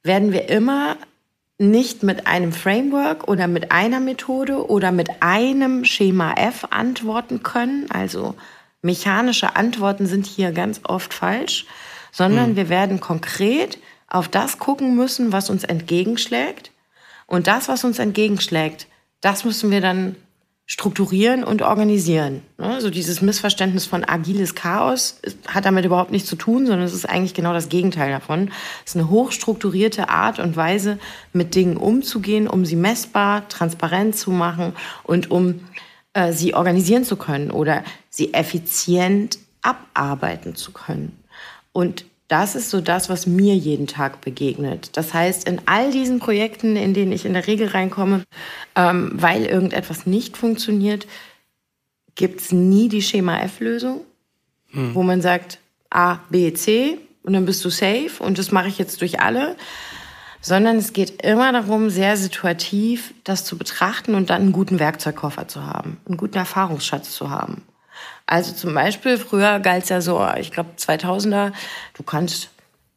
[0.03, 0.97] werden wir immer
[1.59, 7.90] nicht mit einem Framework oder mit einer Methode oder mit einem Schema F antworten können.
[7.90, 8.35] Also
[8.83, 11.67] mechanische Antworten sind hier ganz oft falsch,
[12.11, 12.57] sondern mhm.
[12.57, 16.73] wir werden konkret auf das gucken müssen, was uns entgegenschlägt.
[17.27, 18.87] Und das, was uns entgegenschlägt,
[19.21, 20.17] das müssen wir dann
[20.66, 22.42] strukturieren und organisieren.
[22.57, 22.81] Ne?
[22.81, 27.07] So dieses Missverständnis von agiles Chaos hat damit überhaupt nichts zu tun, sondern es ist
[27.07, 28.50] eigentlich genau das Gegenteil davon.
[28.85, 30.98] Es ist eine hochstrukturierte Art und Weise,
[31.33, 34.72] mit Dingen umzugehen, um sie messbar, transparent zu machen
[35.03, 35.61] und um
[36.14, 41.18] äh, sie organisieren zu können oder sie effizient abarbeiten zu können.
[41.72, 44.96] Und das ist so das, was mir jeden Tag begegnet.
[44.96, 48.24] Das heißt, in all diesen Projekten, in denen ich in der Regel reinkomme,
[48.76, 51.06] ähm, weil irgendetwas nicht funktioniert,
[52.14, 54.00] gibt es nie die Schema-F-Lösung,
[54.70, 54.94] hm.
[54.94, 55.58] wo man sagt
[55.90, 59.56] A, B, C und dann bist du safe und das mache ich jetzt durch alle.
[60.40, 65.48] Sondern es geht immer darum, sehr situativ das zu betrachten und dann einen guten Werkzeugkoffer
[65.48, 67.62] zu haben, einen guten Erfahrungsschatz zu haben.
[68.26, 71.52] Also zum Beispiel, früher galt es ja so, ich glaube 2000er,
[71.94, 72.50] du kannst,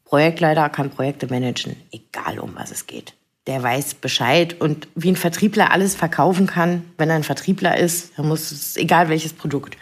[0.04, 3.12] Projektleiter kann Projekte managen, egal um was es geht.
[3.46, 8.12] Der weiß Bescheid und wie ein Vertriebler alles verkaufen kann, wenn er ein Vertriebler ist,
[8.16, 9.76] dann muss es, egal welches Produkt.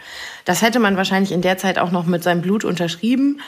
[0.45, 3.41] Das hätte man wahrscheinlich in der Zeit auch noch mit seinem Blut unterschrieben.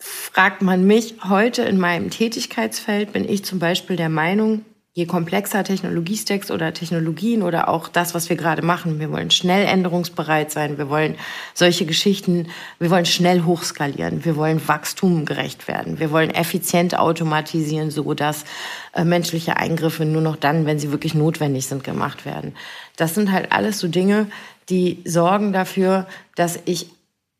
[0.00, 4.64] Fragt man mich heute in meinem Tätigkeitsfeld, bin ich zum Beispiel der Meinung,
[4.96, 9.66] je komplexer Technologiestacks oder Technologien oder auch das, was wir gerade machen, wir wollen schnell
[9.66, 11.16] änderungsbereit sein, wir wollen
[11.52, 18.14] solche Geschichten, wir wollen schnell hochskalieren, wir wollen wachstumgerecht werden, wir wollen effizient automatisieren, so
[18.14, 18.46] dass
[18.94, 22.54] äh, menschliche Eingriffe nur noch dann, wenn sie wirklich notwendig sind, gemacht werden.
[22.96, 24.28] Das sind halt alles so Dinge,
[24.70, 26.06] die sorgen dafür,
[26.36, 26.95] dass ich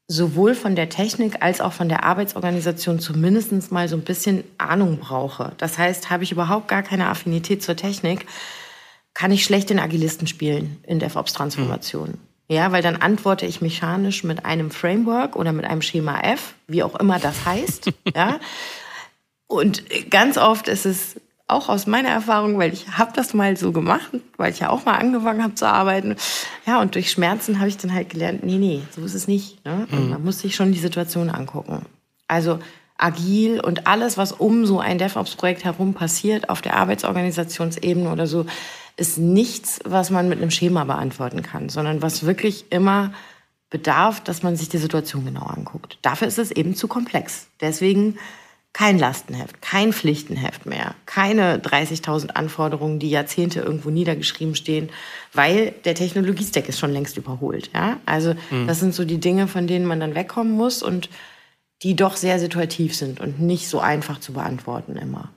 [0.09, 4.99] sowohl von der Technik als auch von der Arbeitsorganisation zumindest mal so ein bisschen Ahnung
[4.99, 5.53] brauche.
[5.59, 8.27] Das heißt, habe ich überhaupt gar keine Affinität zur Technik,
[9.15, 12.11] kann ich schlecht den Agilisten spielen in DevOps-Transformation.
[12.11, 12.19] Mhm.
[12.49, 16.85] Ja, weil dann antworte ich mechanisch mit einem Framework oder mit einem Schema F, wie
[16.85, 17.91] auch immer das heißt.
[18.15, 18.39] ja.
[19.49, 21.17] Und ganz oft ist es
[21.49, 24.85] auch aus meiner Erfahrung, weil ich habe das mal so gemacht, weil ich ja auch
[24.85, 26.17] mal angefangen habe zu arbeiten.
[26.67, 29.65] Ja, und durch Schmerzen habe ich dann halt gelernt, nee, nee, so ist es nicht.
[29.65, 29.87] Ne?
[29.91, 30.11] Mhm.
[30.11, 31.87] Man muss sich schon die Situation angucken.
[32.27, 32.59] Also
[32.99, 38.47] agil und alles, was um so ein DevOps-Projekt herum passiert, auf der Arbeitsorganisationsebene oder so,
[38.97, 43.13] ist nichts, was man mit einem Schema beantworten kann, sondern was wirklich immer
[43.71, 45.99] bedarf, dass man sich die Situation genau anguckt.
[46.03, 47.49] Dafür ist es eben zu komplex.
[47.61, 48.17] Deswegen
[48.77, 54.91] kein Lastenheft, kein Pflichtenheft mehr, keine 30.000 Anforderungen, die Jahrzehnte irgendwo niedergeschrieben stehen,
[55.33, 57.71] weil der Technologiestack ist schon längst überholt.
[57.73, 57.99] Ja?
[58.05, 58.67] Also mhm.
[58.67, 61.09] das sind so die Dinge, von denen man dann wegkommen muss und
[61.81, 65.31] die doch sehr situativ sind und nicht so einfach zu beantworten immer.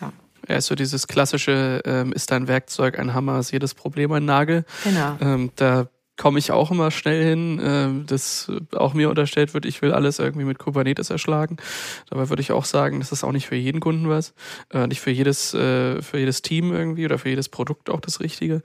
[0.00, 0.12] Ja,
[0.46, 4.64] ja so dieses klassische, ähm, ist dein Werkzeug ein Hammer, ist jedes Problem ein Nagel.
[4.84, 5.16] Genau.
[5.20, 5.88] Ähm, da
[6.20, 10.18] komme ich auch immer schnell hin, äh, dass auch mir unterstellt wird, ich will alles
[10.18, 11.56] irgendwie mit Kubernetes erschlagen.
[12.10, 14.34] Dabei würde ich auch sagen, das ist auch nicht für jeden Kunden was,
[14.70, 18.20] äh, nicht für jedes, äh, für jedes Team irgendwie oder für jedes Produkt auch das
[18.20, 18.60] Richtige.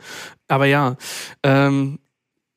[0.50, 0.98] Aber ja,
[1.44, 2.00] ähm,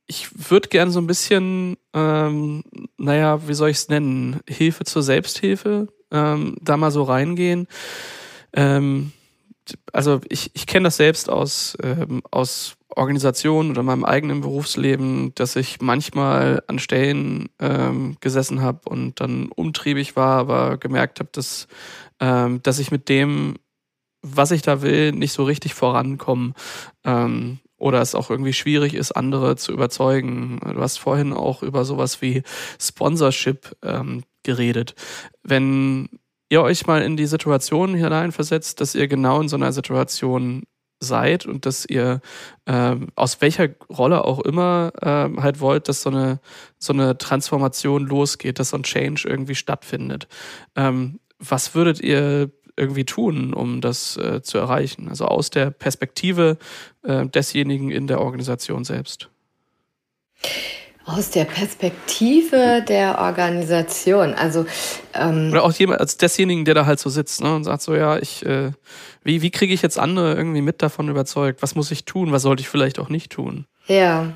[0.09, 2.65] ich würde gern so ein bisschen, ähm,
[2.97, 7.69] naja, wie soll ich es nennen, Hilfe zur Selbsthilfe, ähm, da mal so reingehen.
[8.53, 9.13] Ähm,
[9.93, 15.57] also ich, ich kenne das selbst aus, ähm, aus Organisation oder meinem eigenen Berufsleben, dass
[15.57, 21.69] ich manchmal an Stellen ähm, gesessen habe und dann umtriebig war, aber gemerkt habe, dass,
[22.21, 23.57] ähm, dass ich mit dem,
[24.23, 26.55] was ich da will, nicht so richtig vorankomme.
[27.05, 30.59] Ähm, oder es auch irgendwie schwierig ist, andere zu überzeugen.
[30.61, 32.43] Du hast vorhin auch über sowas wie
[32.81, 34.97] Sponsorship ähm, geredet.
[35.45, 36.09] Wenn
[36.49, 40.65] ihr euch mal in die Situation hineinversetzt, dass ihr genau in so einer Situation
[41.01, 42.21] seid und dass ihr
[42.67, 46.41] äh, aus welcher Rolle auch immer äh, halt wollt, dass so eine
[46.79, 50.27] so eine Transformation losgeht, dass so ein Change irgendwie stattfindet.
[50.75, 55.09] Ähm, was würdet ihr irgendwie tun, um das äh, zu erreichen?
[55.09, 56.59] Also aus der Perspektive
[57.03, 59.29] äh, desjenigen in der Organisation selbst.
[61.11, 64.67] Aus der Perspektive der Organisation, also
[65.15, 67.95] ähm oder auch jemand als desjenigen, der da halt so sitzt ne, und sagt so,
[67.95, 68.73] ja, ich, äh,
[69.25, 71.63] wie wie kriege ich jetzt andere irgendwie mit davon überzeugt?
[71.63, 72.31] Was muss ich tun?
[72.31, 73.65] Was sollte ich vielleicht auch nicht tun?
[73.87, 74.33] Ja,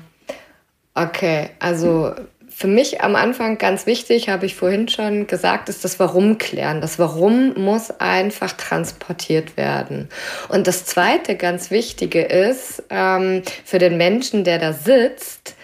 [0.95, 2.15] okay, also
[2.55, 6.81] für mich am Anfang ganz wichtig, habe ich vorhin schon gesagt, ist das Warum klären.
[6.81, 10.07] Das Warum muss einfach transportiert werden.
[10.49, 15.55] Und das Zweite ganz Wichtige ist ähm, für den Menschen, der da sitzt,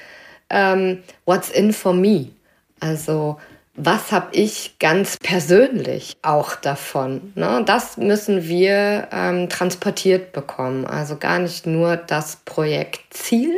[0.49, 2.29] ähm, what's in for me?
[2.79, 3.38] Also
[3.81, 7.31] was habe ich ganz persönlich auch davon?
[7.35, 7.63] Ne?
[7.65, 10.85] Das müssen wir ähm, transportiert bekommen.
[10.85, 13.53] Also gar nicht nur das Projektziel,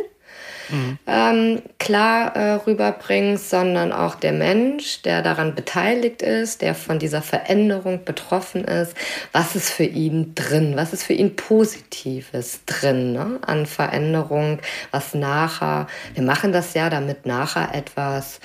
[0.71, 0.99] mhm.
[1.07, 7.21] ähm, klar äh, rüberbringst, sondern auch der Mensch, der daran beteiligt ist, der von dieser
[7.21, 8.95] Veränderung betroffen ist.
[9.31, 10.73] Was ist für ihn drin?
[10.75, 13.39] Was ist für ihn Positives drin ne?
[13.45, 14.59] an Veränderung?
[14.91, 18.39] Was nachher, wir machen das ja, damit nachher etwas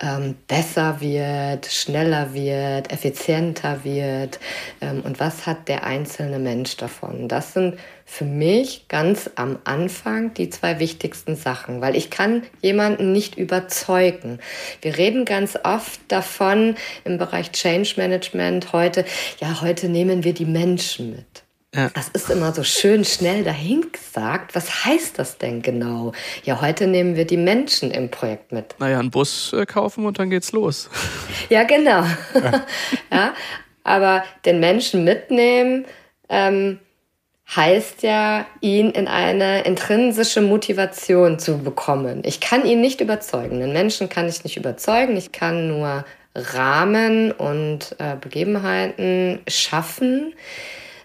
[0.00, 4.38] ähm, besser wird, schneller wird, effizienter wird
[4.80, 7.28] ähm, und was hat der einzelne Mensch davon.
[7.28, 7.78] Das sind
[8.10, 14.40] für mich ganz am Anfang die zwei wichtigsten Sachen, weil ich kann jemanden nicht überzeugen.
[14.80, 19.04] Wir reden ganz oft davon im Bereich Change Management heute,
[19.40, 21.44] ja, heute nehmen wir die Menschen mit.
[21.74, 21.90] Ja.
[21.92, 24.54] Das ist immer so schön schnell dahin gesagt.
[24.54, 26.12] Was heißt das denn genau?
[26.44, 28.74] Ja, heute nehmen wir die Menschen im Projekt mit.
[28.78, 30.88] Naja, einen Bus äh, kaufen und dann geht's los.
[31.50, 32.04] Ja, genau.
[32.34, 32.66] Ja.
[33.12, 33.34] ja
[33.84, 35.86] aber den Menschen mitnehmen
[36.28, 36.78] ähm,
[37.54, 42.22] heißt ja, ihn in eine intrinsische Motivation zu bekommen.
[42.24, 43.60] Ich kann ihn nicht überzeugen.
[43.60, 45.16] Den Menschen kann ich nicht überzeugen.
[45.16, 50.34] Ich kann nur Rahmen und äh, Begebenheiten schaffen,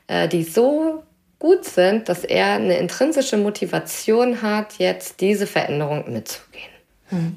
[0.08, 1.04] äh, die so
[1.40, 6.73] gut sind, dass er eine intrinsische Motivation hat, jetzt diese Veränderung mitzugehen.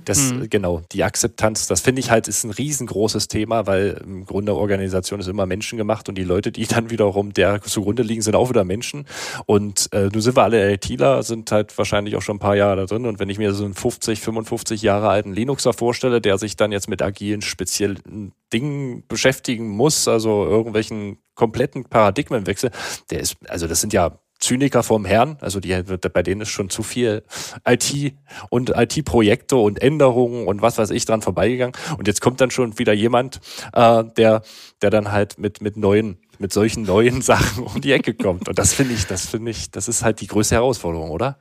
[0.04, 0.50] Das, mhm.
[0.50, 5.20] genau, die Akzeptanz, das finde ich halt, ist ein riesengroßes Thema, weil im Grunde Organisation
[5.20, 8.48] ist immer Menschen gemacht und die Leute, die dann wiederum der zugrunde liegen, sind auch
[8.48, 9.06] wieder Menschen.
[9.46, 12.76] Und äh, nun sind wir alle ITler, sind halt wahrscheinlich auch schon ein paar Jahre
[12.76, 13.06] da drin.
[13.06, 16.72] Und wenn ich mir so einen 50, 55 Jahre alten Linuxer vorstelle, der sich dann
[16.72, 22.70] jetzt mit agilen, speziellen Dingen beschäftigen muss, also irgendwelchen kompletten Paradigmenwechsel,
[23.10, 25.74] der ist, also das sind ja Zyniker vom Herrn, also die,
[26.12, 27.22] bei denen ist schon zu viel
[27.66, 28.14] IT
[28.50, 31.74] und IT-Projekte und Änderungen und was weiß ich dran vorbeigegangen.
[31.96, 33.40] Und jetzt kommt dann schon wieder jemand,
[33.72, 34.42] äh, der,
[34.82, 38.48] der dann halt mit, mit neuen, mit solchen neuen Sachen um die Ecke kommt.
[38.48, 41.38] Und das finde ich, das finde ich, das ist halt die größte Herausforderung, oder?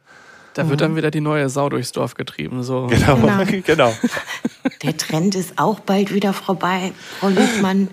[0.55, 0.69] Da mhm.
[0.69, 2.63] wird dann wieder die neue Sau durchs Dorf getrieben.
[2.63, 2.87] So.
[2.87, 3.61] Genau, genau.
[3.65, 3.93] genau.
[4.83, 7.89] Der Trend ist auch bald wieder vorbei, Frau Liebmann.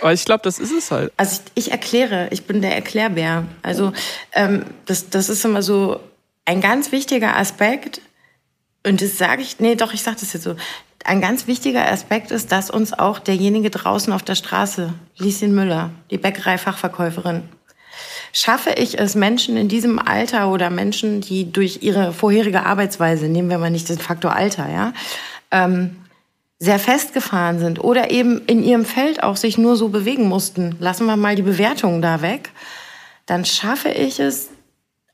[0.00, 1.12] Aber ich glaube, das ist es halt.
[1.16, 3.44] Also ich, ich, erkläre, ich bin der Erklärbär.
[3.62, 3.92] Also
[4.32, 6.00] ähm, das, das ist immer so
[6.46, 8.00] ein ganz wichtiger Aspekt.
[8.86, 10.56] Und das sage ich, nee, doch, ich sage das jetzt so.
[11.04, 15.90] Ein ganz wichtiger Aspekt ist, dass uns auch derjenige draußen auf der Straße, Lieschen Müller,
[16.10, 17.42] die Bäckerei-Fachverkäuferin,
[18.32, 23.50] schaffe ich es, Menschen in diesem Alter oder Menschen, die durch ihre vorherige Arbeitsweise, nehmen
[23.50, 24.92] wir mal nicht den Faktor Alter, ja,
[25.50, 25.96] ähm,
[26.58, 31.06] sehr festgefahren sind oder eben in ihrem Feld auch sich nur so bewegen mussten, lassen
[31.06, 32.50] wir mal die Bewertungen da weg,
[33.26, 34.48] dann schaffe ich es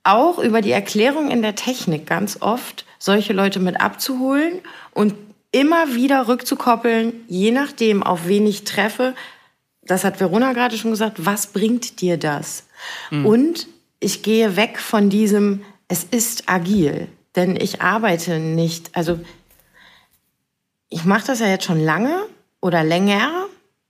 [0.05, 4.61] auch über die Erklärung in der Technik ganz oft, solche Leute mit abzuholen
[4.93, 5.15] und
[5.53, 9.15] immer wieder rückzukoppeln, je nachdem, auf wen ich treffe.
[9.83, 11.25] Das hat Verona gerade schon gesagt.
[11.25, 12.65] Was bringt dir das?
[13.11, 13.27] Mhm.
[13.27, 13.69] Und
[14.01, 19.21] ich gehe weg von diesem, es ist agil, denn ich arbeite nicht, also
[20.89, 22.23] ich mache das ja jetzt schon lange
[22.61, 23.31] oder länger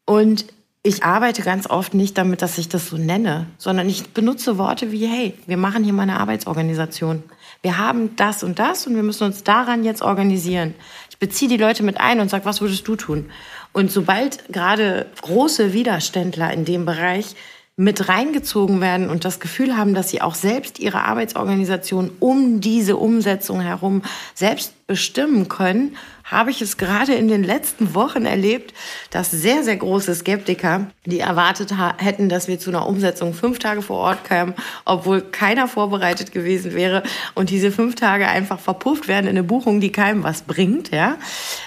[0.04, 0.46] und
[0.84, 4.90] ich arbeite ganz oft nicht damit, dass ich das so nenne, sondern ich benutze Worte
[4.90, 7.22] wie, hey, wir machen hier mal eine Arbeitsorganisation.
[7.62, 10.74] Wir haben das und das und wir müssen uns daran jetzt organisieren.
[11.08, 13.30] Ich beziehe die Leute mit ein und sage, was würdest du tun?
[13.72, 17.36] Und sobald gerade große Widerständler in dem Bereich
[17.76, 22.96] mit reingezogen werden und das Gefühl haben, dass sie auch selbst ihre Arbeitsorganisation um diese
[22.96, 24.02] Umsetzung herum
[24.34, 25.96] selbst bestimmen können,
[26.32, 28.72] habe ich es gerade in den letzten Wochen erlebt,
[29.10, 33.82] dass sehr, sehr große Skeptiker, die erwartet hätten, dass wir zu einer Umsetzung fünf Tage
[33.82, 34.54] vor Ort kämen,
[34.84, 37.02] obwohl keiner vorbereitet gewesen wäre
[37.34, 41.16] und diese fünf Tage einfach verpufft werden in eine Buchung, die keinem was bringt, ja,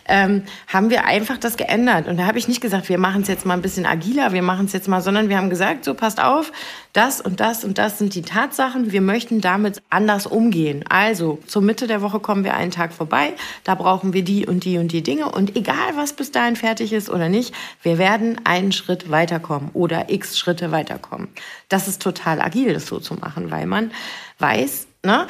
[0.07, 2.07] ähm, haben wir einfach das geändert.
[2.07, 4.41] Und da habe ich nicht gesagt, wir machen es jetzt mal ein bisschen agiler, wir
[4.41, 6.51] machen es jetzt mal, sondern wir haben gesagt, so passt auf,
[6.93, 10.83] das und das und das sind die Tatsachen, wir möchten damit anders umgehen.
[10.89, 14.54] Also zur Mitte der Woche kommen wir einen Tag vorbei, da brauchen wir die und
[14.59, 18.41] die und die Dinge und egal was bis dahin fertig ist oder nicht, wir werden
[18.45, 21.29] einen Schritt weiterkommen oder x Schritte weiterkommen.
[21.69, 23.91] Das ist total agil, das so zu machen, weil man
[24.39, 25.27] weiß, ne,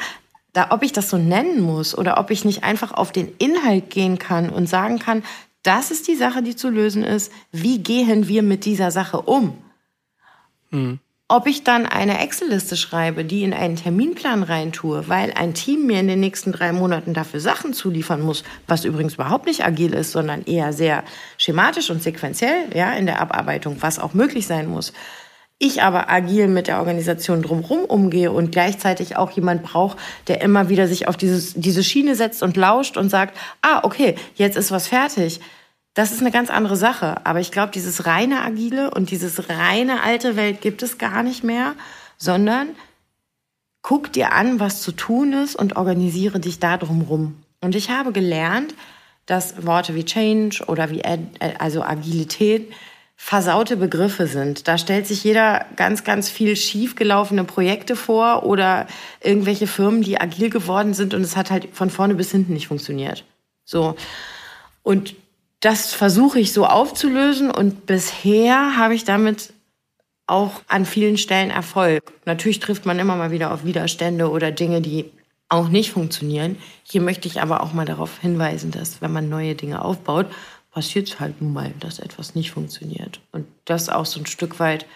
[0.52, 3.90] da, ob ich das so nennen muss oder ob ich nicht einfach auf den Inhalt
[3.90, 5.22] gehen kann und sagen kann,
[5.62, 7.32] das ist die Sache, die zu lösen ist.
[7.52, 9.58] Wie gehen wir mit dieser Sache um?
[10.70, 11.00] Hm.
[11.28, 15.98] Ob ich dann eine Excel-Liste schreibe, die in einen Terminplan reintue, weil ein Team mir
[15.98, 20.12] in den nächsten drei Monaten dafür Sachen zuliefern muss, was übrigens überhaupt nicht agil ist,
[20.12, 21.02] sondern eher sehr
[21.36, 24.92] schematisch und sequenziell, ja, in der Abarbeitung, was auch möglich sein muss.
[25.58, 29.96] Ich aber agil mit der Organisation drumherum umgehe und gleichzeitig auch jemand brauche,
[30.28, 34.14] der immer wieder sich auf dieses, diese Schiene setzt und lauscht und sagt, ah, okay,
[34.36, 35.40] jetzt ist was fertig
[35.96, 37.24] das ist eine ganz andere Sache.
[37.24, 41.42] Aber ich glaube, dieses reine Agile und dieses reine alte Welt gibt es gar nicht
[41.42, 41.74] mehr,
[42.18, 42.68] sondern
[43.80, 47.42] guck dir an, was zu tun ist und organisiere dich da drumrum.
[47.62, 48.74] Und ich habe gelernt,
[49.24, 51.02] dass Worte wie Change oder wie
[51.58, 52.70] also Agilität
[53.16, 54.68] versaute Begriffe sind.
[54.68, 58.86] Da stellt sich jeder ganz, ganz viel schiefgelaufene Projekte vor oder
[59.22, 62.68] irgendwelche Firmen, die agil geworden sind und es hat halt von vorne bis hinten nicht
[62.68, 63.24] funktioniert.
[63.64, 63.96] So.
[64.82, 65.14] Und
[65.60, 69.52] das versuche ich so aufzulösen und bisher habe ich damit
[70.26, 72.12] auch an vielen Stellen Erfolg.
[72.24, 75.10] Natürlich trifft man immer mal wieder auf Widerstände oder Dinge, die
[75.48, 76.56] auch nicht funktionieren.
[76.82, 80.26] Hier möchte ich aber auch mal darauf hinweisen, dass wenn man neue Dinge aufbaut,
[80.72, 83.20] passiert es halt nun mal, dass etwas nicht funktioniert.
[83.32, 84.86] Und das auch so ein Stück weit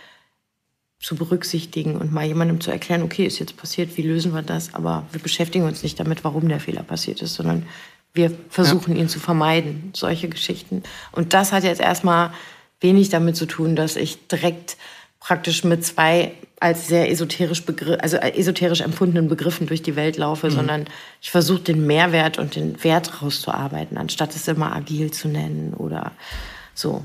[0.99, 4.75] zu berücksichtigen und mal jemandem zu erklären, okay, ist jetzt passiert, wie lösen wir das?
[4.75, 7.67] Aber wir beschäftigen uns nicht damit, warum der Fehler passiert ist, sondern
[8.13, 9.03] wir versuchen ja.
[9.03, 10.83] ihn zu vermeiden, solche Geschichten.
[11.13, 12.33] Und das hat jetzt erstmal
[12.81, 14.77] wenig damit zu tun, dass ich direkt
[15.21, 20.49] praktisch mit zwei als sehr esoterisch, Begriff, also esoterisch empfundenen Begriffen durch die Welt laufe,
[20.49, 20.53] mhm.
[20.53, 20.85] sondern
[21.23, 26.13] ich versuche den Mehrwert und den Wert rauszuarbeiten, anstatt es immer agil zu nennen oder
[26.75, 27.05] so.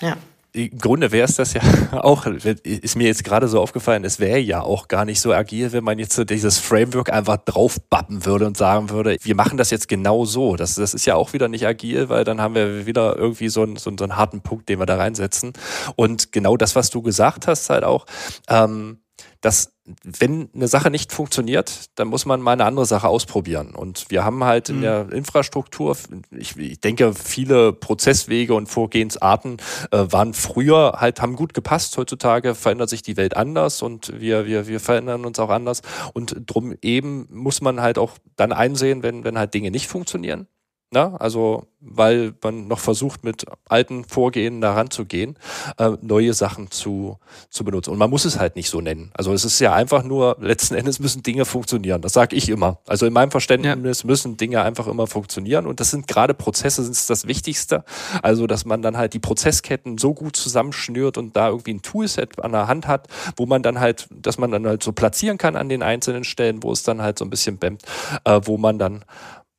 [0.00, 0.16] Ja
[0.56, 1.60] im Grunde wäre es das ja
[1.92, 5.72] auch, ist mir jetzt gerade so aufgefallen, es wäre ja auch gar nicht so agil,
[5.72, 9.70] wenn man jetzt so dieses Framework einfach draufbappen würde und sagen würde, wir machen das
[9.70, 10.56] jetzt genau so.
[10.56, 13.62] Das, das ist ja auch wieder nicht agil, weil dann haben wir wieder irgendwie so
[13.62, 15.52] einen, so, einen, so einen harten Punkt, den wir da reinsetzen.
[15.94, 18.06] Und genau das, was du gesagt hast, halt auch,
[18.48, 18.98] ähm,
[19.40, 23.74] dass wenn eine Sache nicht funktioniert, dann muss man mal eine andere Sache ausprobieren.
[23.74, 24.82] Und wir haben halt in mhm.
[24.82, 25.96] der Infrastruktur,
[26.32, 29.58] ich, ich, denke, viele Prozesswege und Vorgehensarten
[29.92, 31.96] äh, waren früher halt, haben gut gepasst.
[31.96, 35.82] Heutzutage verändert sich die Welt anders und wir, wir, wir verändern uns auch anders.
[36.12, 40.48] Und drum eben muss man halt auch dann einsehen, wenn, wenn halt Dinge nicht funktionieren
[40.92, 41.20] Ne?
[41.20, 45.36] Also, weil man noch versucht, mit alten Vorgehen daran zu gehen,
[45.78, 47.18] äh, neue Sachen zu,
[47.50, 47.90] zu benutzen.
[47.90, 49.10] Und man muss es halt nicht so nennen.
[49.14, 52.02] Also es ist ja einfach nur, letzten Endes müssen Dinge funktionieren.
[52.02, 52.78] Das sage ich immer.
[52.86, 54.06] Also in meinem Verständnis ja.
[54.06, 55.66] müssen Dinge einfach immer funktionieren.
[55.66, 57.84] Und das sind gerade Prozesse, sind das Wichtigste.
[58.22, 62.40] Also, dass man dann halt die Prozessketten so gut zusammenschnürt und da irgendwie ein Toolset
[62.42, 65.56] an der Hand hat, wo man dann halt, dass man dann halt so platzieren kann
[65.56, 67.82] an den einzelnen Stellen, wo es dann halt so ein bisschen bämmt,
[68.24, 69.04] äh, wo man dann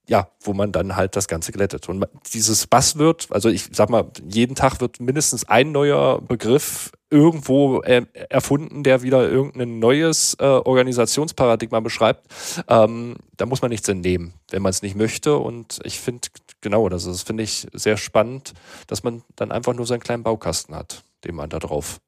[0.08, 1.90] ja, wo man dann halt das Ganze glättet.
[1.90, 7.82] Und dieses Buzzword, also ich sag mal, jeden Tag wird mindestens ein neuer Begriff irgendwo
[7.82, 12.26] erfunden, der wieder irgendein neues äh, Organisationsparadigma beschreibt.
[12.68, 15.38] Ähm, da muss man nichts entnehmen, wenn man es nicht möchte.
[15.38, 16.28] Und ich finde,
[16.62, 18.54] genau, das, das finde ich sehr spannend,
[18.88, 22.00] dass man dann einfach nur seinen kleinen Baukasten hat, den man da drauf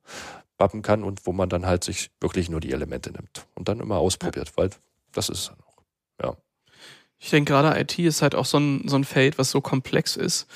[0.58, 3.80] bappen kann und wo man dann halt sich wirklich nur die Elemente nimmt und dann
[3.80, 4.70] immer ausprobiert, weil
[5.14, 5.84] das ist es dann auch.
[6.22, 6.38] Ja.
[7.20, 10.16] Ich denke, gerade IT ist halt auch so ein, so ein Feld, was so komplex
[10.16, 10.48] ist,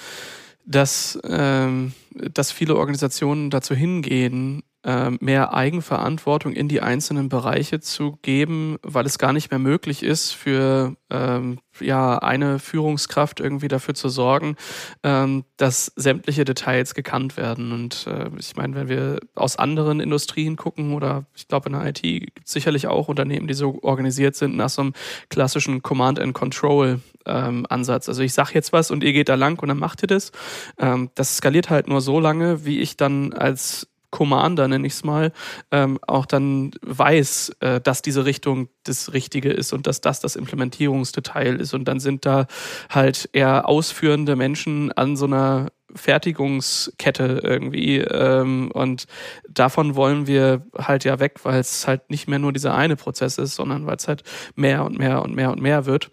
[0.65, 8.19] dass, ähm, dass viele Organisationen dazu hingehen, ähm, mehr Eigenverantwortung in die einzelnen Bereiche zu
[8.21, 13.93] geben, weil es gar nicht mehr möglich ist, für ähm, ja eine Führungskraft irgendwie dafür
[13.93, 14.57] zu sorgen,
[15.03, 17.71] ähm, dass sämtliche Details gekannt werden.
[17.71, 21.87] Und äh, ich meine, wenn wir aus anderen Industrien gucken oder ich glaube in der
[21.87, 24.93] IT gibt es sicherlich auch Unternehmen, die so organisiert sind nach so einem
[25.29, 27.65] klassischen Command and Control ähm.
[27.69, 30.31] Also ich sage jetzt was und ihr geht da lang und dann macht ihr das.
[30.77, 35.03] Ähm, das skaliert halt nur so lange, wie ich dann als Commander, nenne ich es
[35.03, 35.31] mal,
[35.71, 40.35] ähm, auch dann weiß, äh, dass diese Richtung das Richtige ist und dass das das
[40.35, 41.73] Implementierungsdetail ist.
[41.73, 42.45] Und dann sind da
[42.91, 47.97] halt eher ausführende Menschen an so einer Fertigungskette irgendwie.
[47.97, 49.05] Ähm, und
[49.49, 53.39] davon wollen wir halt ja weg, weil es halt nicht mehr nur dieser eine Prozess
[53.39, 54.21] ist, sondern weil es halt
[54.55, 56.11] mehr und mehr und mehr und mehr wird.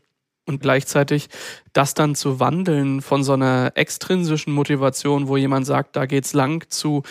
[0.51, 1.29] Und gleichzeitig
[1.73, 6.69] das dann zu wandeln von so einer extrinsischen Motivation, wo jemand sagt, da geht's lang,
[6.69, 7.03] zu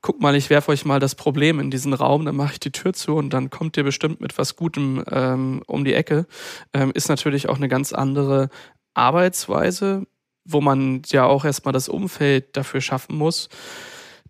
[0.00, 2.70] guck mal, ich werfe euch mal das Problem in diesen Raum, dann mache ich die
[2.70, 6.26] Tür zu und dann kommt ihr bestimmt mit was Gutem ähm, um die Ecke,
[6.72, 8.48] ähm, ist natürlich auch eine ganz andere
[8.94, 10.06] Arbeitsweise,
[10.44, 13.48] wo man ja auch erstmal das Umfeld dafür schaffen muss,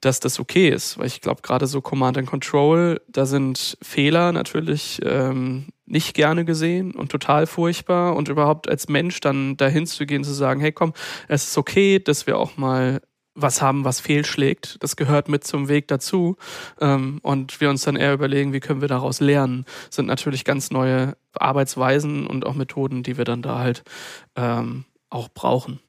[0.01, 0.99] dass das okay ist.
[0.99, 6.45] Weil ich glaube, gerade so Command and Control, da sind Fehler natürlich ähm, nicht gerne
[6.45, 8.17] gesehen und total furchtbar.
[8.17, 10.93] Und überhaupt als Mensch dann dahin zu gehen, zu sagen, hey komm,
[11.29, 13.01] es ist okay, dass wir auch mal
[13.37, 14.83] was haben, was fehlschlägt.
[14.83, 16.37] Das gehört mit zum Weg dazu.
[16.81, 20.71] Ähm, und wir uns dann eher überlegen, wie können wir daraus lernen, sind natürlich ganz
[20.71, 23.85] neue Arbeitsweisen und auch Methoden, die wir dann da halt
[24.37, 25.81] ähm, auch brauchen.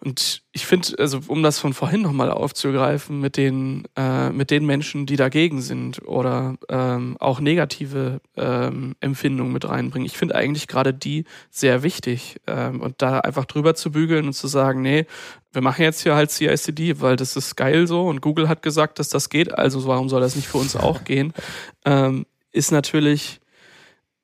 [0.00, 4.64] Und ich finde, also um das von vorhin nochmal aufzugreifen, mit den, äh, mit den
[4.64, 10.68] Menschen, die dagegen sind oder ähm, auch negative ähm, Empfindungen mit reinbringen, ich finde eigentlich
[10.68, 12.40] gerade die sehr wichtig.
[12.46, 15.04] Ähm, und da einfach drüber zu bügeln und zu sagen, nee,
[15.52, 19.00] wir machen jetzt hier halt CICD, weil das ist geil so und Google hat gesagt,
[19.00, 21.32] dass das geht, also warum soll das nicht für uns auch gehen,
[21.84, 23.40] ähm, ist natürlich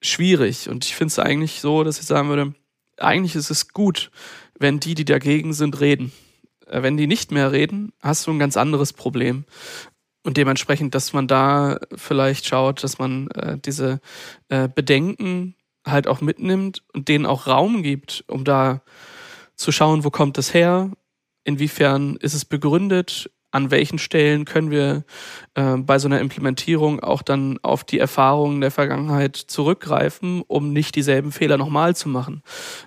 [0.00, 0.68] schwierig.
[0.68, 2.54] Und ich finde es eigentlich so, dass ich sagen würde,
[2.96, 4.10] eigentlich ist es gut,
[4.58, 6.12] wenn die, die dagegen sind, reden.
[6.66, 9.44] Äh, wenn die nicht mehr reden, hast du ein ganz anderes Problem.
[10.22, 14.00] Und dementsprechend, dass man da vielleicht schaut, dass man äh, diese
[14.48, 15.54] äh, Bedenken
[15.86, 18.82] halt auch mitnimmt und denen auch Raum gibt, um da
[19.54, 20.90] zu schauen, wo kommt das her,
[21.44, 25.04] inwiefern ist es begründet, an welchen Stellen können wir
[25.54, 30.96] äh, bei so einer Implementierung auch dann auf die Erfahrungen der Vergangenheit zurückgreifen, um nicht
[30.96, 32.42] dieselben Fehler nochmal zu machen.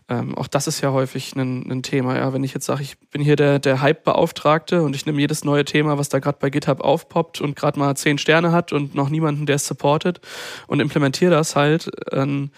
[0.09, 2.17] Ähm, auch das ist ja häufig ein, ein Thema.
[2.17, 5.45] Ja, wenn ich jetzt sage, ich bin hier der, der Hype-Beauftragte und ich nehme jedes
[5.45, 8.93] neue Thema, was da gerade bei GitHub aufpoppt und gerade mal zehn Sterne hat und
[8.93, 10.19] noch niemanden, der es supportet
[10.67, 12.51] und implementiere das halt, dann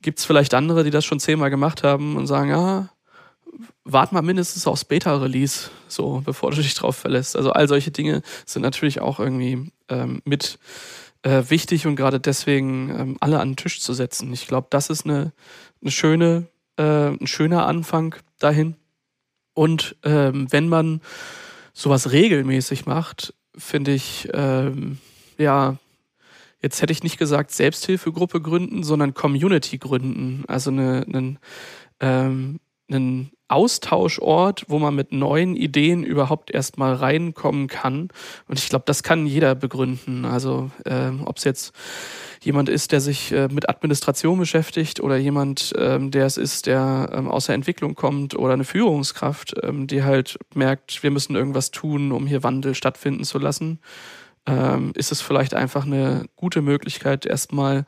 [0.00, 2.88] gibt es vielleicht andere, die das schon zehnmal gemacht haben und sagen, ja,
[3.84, 7.36] wart mal mindestens aufs Beta-Release, so bevor du dich drauf verlässt.
[7.36, 10.58] Also all solche Dinge sind natürlich auch irgendwie ähm, mit
[11.22, 14.32] äh, wichtig und gerade deswegen ähm, alle an den Tisch zu setzen.
[14.32, 15.32] Ich glaube, das ist eine,
[15.80, 16.46] eine schöne,
[16.76, 18.76] äh, ein schöner Anfang dahin.
[19.54, 21.00] Und ähm, wenn man
[21.72, 24.98] sowas regelmäßig macht, finde ich, ähm,
[25.38, 25.76] ja,
[26.62, 30.44] jetzt hätte ich nicht gesagt Selbsthilfegruppe gründen, sondern Community gründen.
[30.46, 31.38] Also eine, einen,
[32.00, 32.60] ähm,
[33.50, 38.08] Austauschort, wo man mit neuen Ideen überhaupt erstmal reinkommen kann.
[38.48, 40.24] Und ich glaube, das kann jeder begründen.
[40.24, 41.72] Also äh, ob es jetzt
[42.42, 47.10] jemand ist, der sich äh, mit Administration beschäftigt oder jemand, ähm, der es ist, der
[47.12, 51.70] ähm, aus der Entwicklung kommt oder eine Führungskraft, ähm, die halt merkt, wir müssen irgendwas
[51.70, 53.80] tun, um hier Wandel stattfinden zu lassen,
[54.46, 57.84] ähm, ist es vielleicht einfach eine gute Möglichkeit, erstmal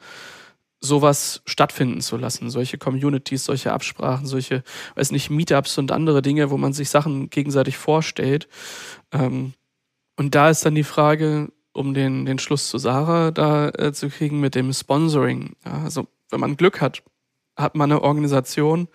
[0.83, 2.51] sowas stattfinden zu lassen.
[2.51, 4.63] Solche Communities, solche Absprachen, solche,
[4.97, 8.49] weiß nicht, Meetups und andere Dinge, wo man sich Sachen gegenseitig vorstellt.
[9.13, 9.55] Ähm,
[10.17, 14.11] und da ist dann die Frage, um den, den Schluss zu Sarah da äh, zu
[14.11, 15.57] kriegen mit dem Sponsoring.
[15.65, 17.03] Ja, also, wenn man Glück hat,
[17.57, 18.89] hat man eine Organisation,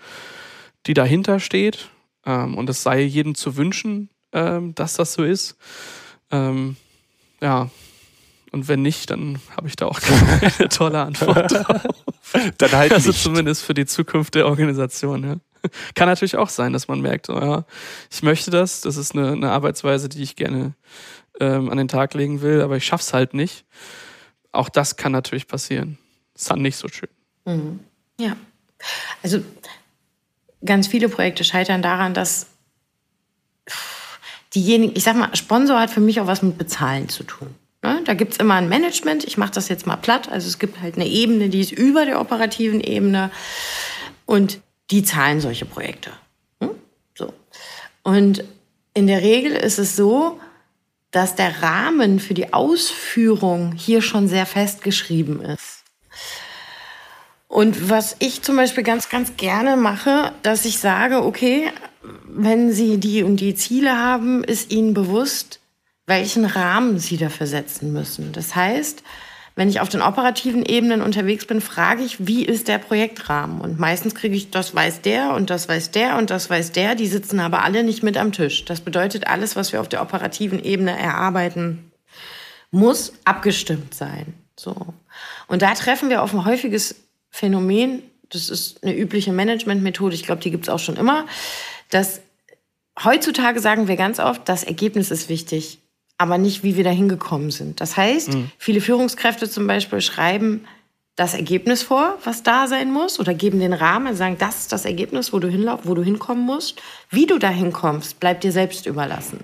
[0.86, 1.90] die dahinter steht.
[2.26, 5.58] Ähm, und es sei jedem zu wünschen, ähm, dass das so ist.
[6.32, 6.76] Ähm,
[7.42, 7.70] ja,
[8.58, 10.00] und wenn nicht, dann habe ich da auch
[10.40, 11.84] keine tolle Antwort drauf.
[12.58, 13.22] dann halt also nicht.
[13.22, 15.36] zumindest für die Zukunft der Organisation, ja.
[15.94, 17.66] Kann natürlich auch sein, dass man merkt, oh ja,
[18.12, 20.74] ich möchte das, das ist eine, eine Arbeitsweise, die ich gerne
[21.40, 23.66] ähm, an den Tag legen will, aber ich schaff's halt nicht.
[24.52, 26.00] Auch das kann natürlich passieren.
[26.36, 27.10] Ist dann nicht so schön.
[27.46, 27.80] Mhm.
[28.20, 28.36] Ja.
[29.22, 29.42] Also
[30.66, 32.48] ganz viele Projekte scheitern daran, dass
[34.56, 37.54] diejenigen, ich sag mal, Sponsor hat für mich auch was mit Bezahlen zu tun.
[37.88, 38.02] Ne?
[38.04, 39.24] Da gibt es immer ein Management.
[39.24, 40.30] Ich mache das jetzt mal platt.
[40.30, 43.32] Also es gibt halt eine Ebene, die ist über der operativen Ebene.
[44.26, 44.60] Und
[44.92, 46.12] die zahlen solche Projekte.
[46.60, 46.72] Hm?
[47.16, 47.34] So.
[48.04, 48.44] Und
[48.94, 50.38] in der Regel ist es so,
[51.12, 55.86] dass der Rahmen für die Ausführung hier schon sehr festgeschrieben ist.
[57.48, 61.72] Und was ich zum Beispiel ganz, ganz gerne mache, dass ich sage, okay,
[62.26, 65.62] wenn Sie die und die Ziele haben, ist Ihnen bewusst,
[66.08, 68.32] welchen Rahmen sie dafür setzen müssen.
[68.32, 69.04] Das heißt,
[69.58, 73.60] Wenn ich auf den operativen Ebenen unterwegs bin, frage ich, wie ist der Projektrahmen?
[73.60, 76.94] Und meistens kriege ich, das weiß der und das weiß der und das weiß der.
[76.94, 78.66] Die sitzen aber alle nicht mit am Tisch.
[78.66, 81.92] Das bedeutet, alles, was wir auf der operativen Ebene erarbeiten,
[82.70, 84.36] muss abgestimmt sein.
[84.56, 84.76] So.
[85.48, 86.94] Und da treffen wir auf ein häufiges
[87.32, 91.26] Phänomen, das ist eine übliche Managementmethode, ich glaube, die gibt es auch schon immer,
[91.90, 92.22] dass
[93.04, 95.80] heutzutage sagen wir ganz oft, das Ergebnis ist wichtig,
[96.18, 97.80] aber nicht, wie wir da hingekommen sind.
[97.80, 98.52] Das heißt, mhm.
[98.58, 100.66] viele Führungskräfte zum Beispiel schreiben
[101.16, 104.72] das Ergebnis vor, was da sein muss, oder geben den Rahmen und sagen, das ist
[104.72, 106.82] das Ergebnis, wo du hinlauf, wo du hinkommen musst.
[107.10, 109.40] Wie du da hinkommst, bleibt dir selbst überlassen.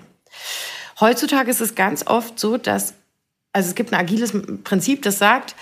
[1.00, 2.94] Heutzutage ist es ganz oft so, dass,
[3.52, 5.56] also es gibt ein agiles Prinzip, das sagt,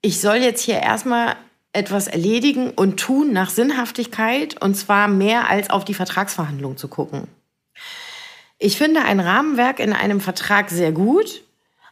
[0.00, 1.34] ich soll jetzt hier erstmal
[1.72, 7.26] etwas erledigen und tun nach Sinnhaftigkeit und zwar mehr als auf die Vertragsverhandlung zu gucken.
[8.62, 11.42] Ich finde ein Rahmenwerk in einem Vertrag sehr gut.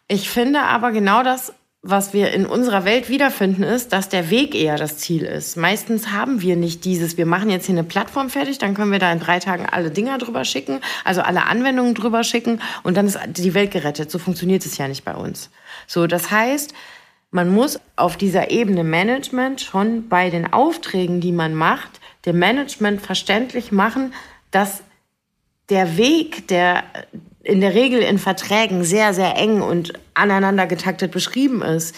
[0.07, 1.53] Ich finde aber genau das,
[1.83, 5.57] was wir in unserer Welt wiederfinden, ist, dass der Weg eher das Ziel ist.
[5.57, 9.01] Meistens haben wir nicht dieses, wir machen jetzt hier eine Plattform fertig, dann können wir
[9.01, 13.07] da in drei Tagen alle Dinger drüber schicken, also alle Anwendungen drüber schicken und dann
[13.07, 14.09] ist die Welt gerettet.
[14.09, 15.51] So funktioniert es ja nicht bei uns.
[15.89, 16.73] So, das heißt,
[17.33, 23.01] man muss auf dieser Ebene Management schon bei den Aufträgen, die man macht, dem Management
[23.03, 24.15] verständlich machen,
[24.53, 24.85] dass
[25.71, 26.85] der Weg, der
[27.43, 31.95] in der Regel in Verträgen sehr, sehr eng und aneinander getaktet beschrieben ist,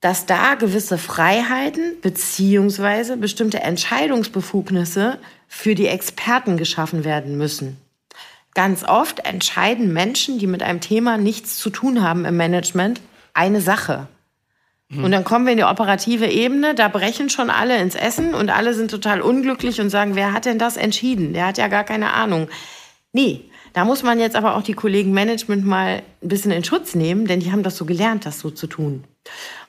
[0.00, 7.78] dass da gewisse Freiheiten beziehungsweise bestimmte Entscheidungsbefugnisse für die Experten geschaffen werden müssen.
[8.54, 13.00] Ganz oft entscheiden Menschen, die mit einem Thema nichts zu tun haben im Management,
[13.34, 14.08] eine Sache.
[14.88, 15.04] Mhm.
[15.04, 18.50] Und dann kommen wir in die operative Ebene, da brechen schon alle ins Essen und
[18.50, 21.34] alle sind total unglücklich und sagen, wer hat denn das entschieden?
[21.34, 22.48] Der hat ja gar keine Ahnung.
[23.12, 26.94] Nee, da muss man jetzt aber auch die Kollegen Management mal ein bisschen in Schutz
[26.94, 29.04] nehmen, denn die haben das so gelernt, das so zu tun.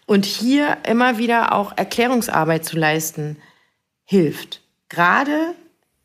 [0.06, 3.38] Und hier immer wieder auch Erklärungsarbeit zu leisten,
[4.06, 4.62] hilft.
[4.88, 5.54] Gerade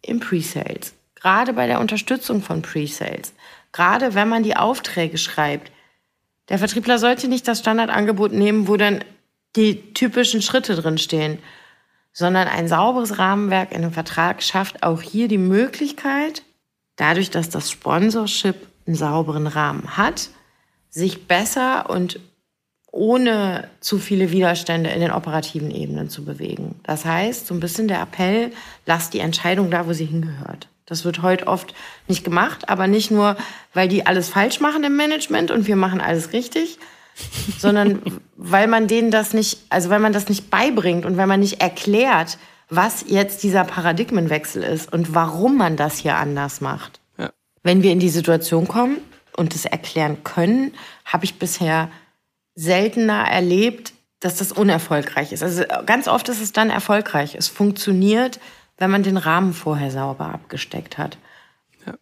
[0.02, 3.32] im Pre-Sales, gerade bei der Unterstützung von Pre-Sales,
[3.72, 5.72] gerade wenn man die Aufträge schreibt,
[6.48, 9.04] der Vertriebler sollte nicht das Standardangebot nehmen, wo dann
[9.56, 11.38] die typischen Schritte drin stehen,
[12.12, 16.42] sondern ein sauberes Rahmenwerk in einem Vertrag schafft auch hier die Möglichkeit,
[16.96, 20.30] dadurch, dass das Sponsorship einen sauberen Rahmen hat,
[20.90, 22.20] sich besser und
[22.92, 26.76] ohne zu viele Widerstände in den operativen Ebenen zu bewegen.
[26.84, 28.52] Das heißt, so ein bisschen der Appell,
[28.86, 30.68] lasst die Entscheidung da, wo sie hingehört.
[30.86, 31.74] Das wird heute oft
[32.08, 33.36] nicht gemacht, aber nicht nur,
[33.72, 36.78] weil die alles falsch machen im Management und wir machen alles richtig,
[37.58, 38.02] sondern
[38.36, 41.60] weil man denen das nicht, also weil man das nicht beibringt und weil man nicht
[41.60, 47.00] erklärt, was jetzt dieser Paradigmenwechsel ist und warum man das hier anders macht.
[47.18, 47.30] Ja.
[47.62, 48.98] Wenn wir in die Situation kommen
[49.36, 50.72] und das erklären können,
[51.04, 51.90] habe ich bisher
[52.54, 55.42] seltener erlebt, dass das unerfolgreich ist.
[55.42, 57.34] Also ganz oft ist es dann erfolgreich.
[57.34, 58.40] Es funktioniert,
[58.78, 61.16] wenn man den Rahmen vorher sauber abgesteckt hat.
[61.86, 61.94] Ja.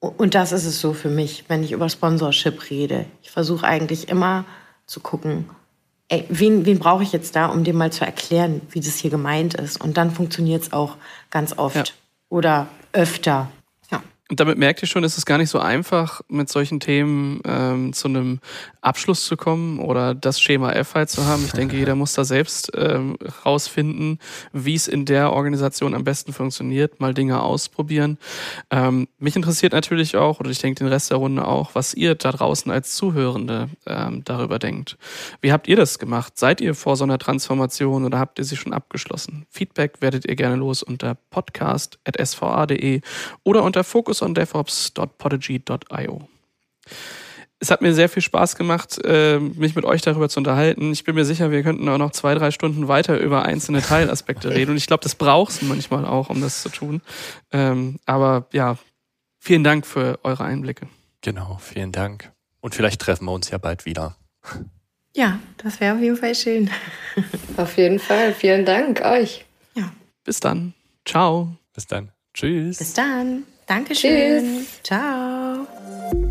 [0.00, 3.06] Und das ist es so für mich, wenn ich über Sponsorship rede.
[3.22, 4.44] Ich versuche eigentlich immer
[4.86, 5.48] zu gucken,
[6.08, 9.10] ey, wen, wen brauche ich jetzt da, um dem mal zu erklären, wie das hier
[9.10, 9.80] gemeint ist.
[9.80, 10.96] Und dann funktioniert es auch
[11.30, 11.84] ganz oft ja.
[12.28, 13.50] oder öfter.
[14.30, 17.92] Und damit merkt ihr schon, es ist gar nicht so einfach, mit solchen Themen ähm,
[17.92, 18.38] zu einem
[18.80, 21.44] Abschluss zu kommen oder das Schema F halt zu haben.
[21.44, 24.20] Ich denke, jeder muss da selbst ähm, rausfinden,
[24.52, 28.18] wie es in der Organisation am besten funktioniert, mal Dinge ausprobieren.
[28.70, 32.14] Ähm, mich interessiert natürlich auch, oder ich denke den Rest der Runde auch, was ihr
[32.14, 34.96] da draußen als Zuhörende ähm, darüber denkt.
[35.40, 36.38] Wie habt ihr das gemacht?
[36.38, 39.46] Seid ihr vor so einer Transformation oder habt ihr sie schon abgeschlossen?
[39.50, 43.00] Feedback werdet ihr gerne los unter podcast.sva.de
[43.42, 44.34] oder unter Focus on
[47.58, 50.92] Es hat mir sehr viel Spaß gemacht, äh, mich mit euch darüber zu unterhalten.
[50.92, 54.50] Ich bin mir sicher, wir könnten auch noch zwei, drei Stunden weiter über einzelne Teilaspekte
[54.54, 54.72] reden.
[54.72, 57.02] Und ich glaube, das braucht es manchmal auch, um das zu tun.
[57.52, 58.76] Ähm, aber ja,
[59.38, 60.88] vielen Dank für eure Einblicke.
[61.20, 62.32] Genau, vielen Dank.
[62.60, 64.16] Und vielleicht treffen wir uns ja bald wieder.
[65.14, 66.70] Ja, das wäre auf jeden Fall schön.
[67.56, 68.32] Auf jeden Fall.
[68.32, 69.44] Vielen Dank euch.
[69.74, 69.92] Ja.
[70.24, 70.72] Bis dann.
[71.04, 71.56] Ciao.
[71.74, 72.12] Bis dann.
[72.32, 72.78] Tschüss.
[72.78, 73.44] Bis dann.
[73.70, 74.66] Dankeschön.
[74.66, 74.82] Tschüss.
[74.82, 76.29] Ciao.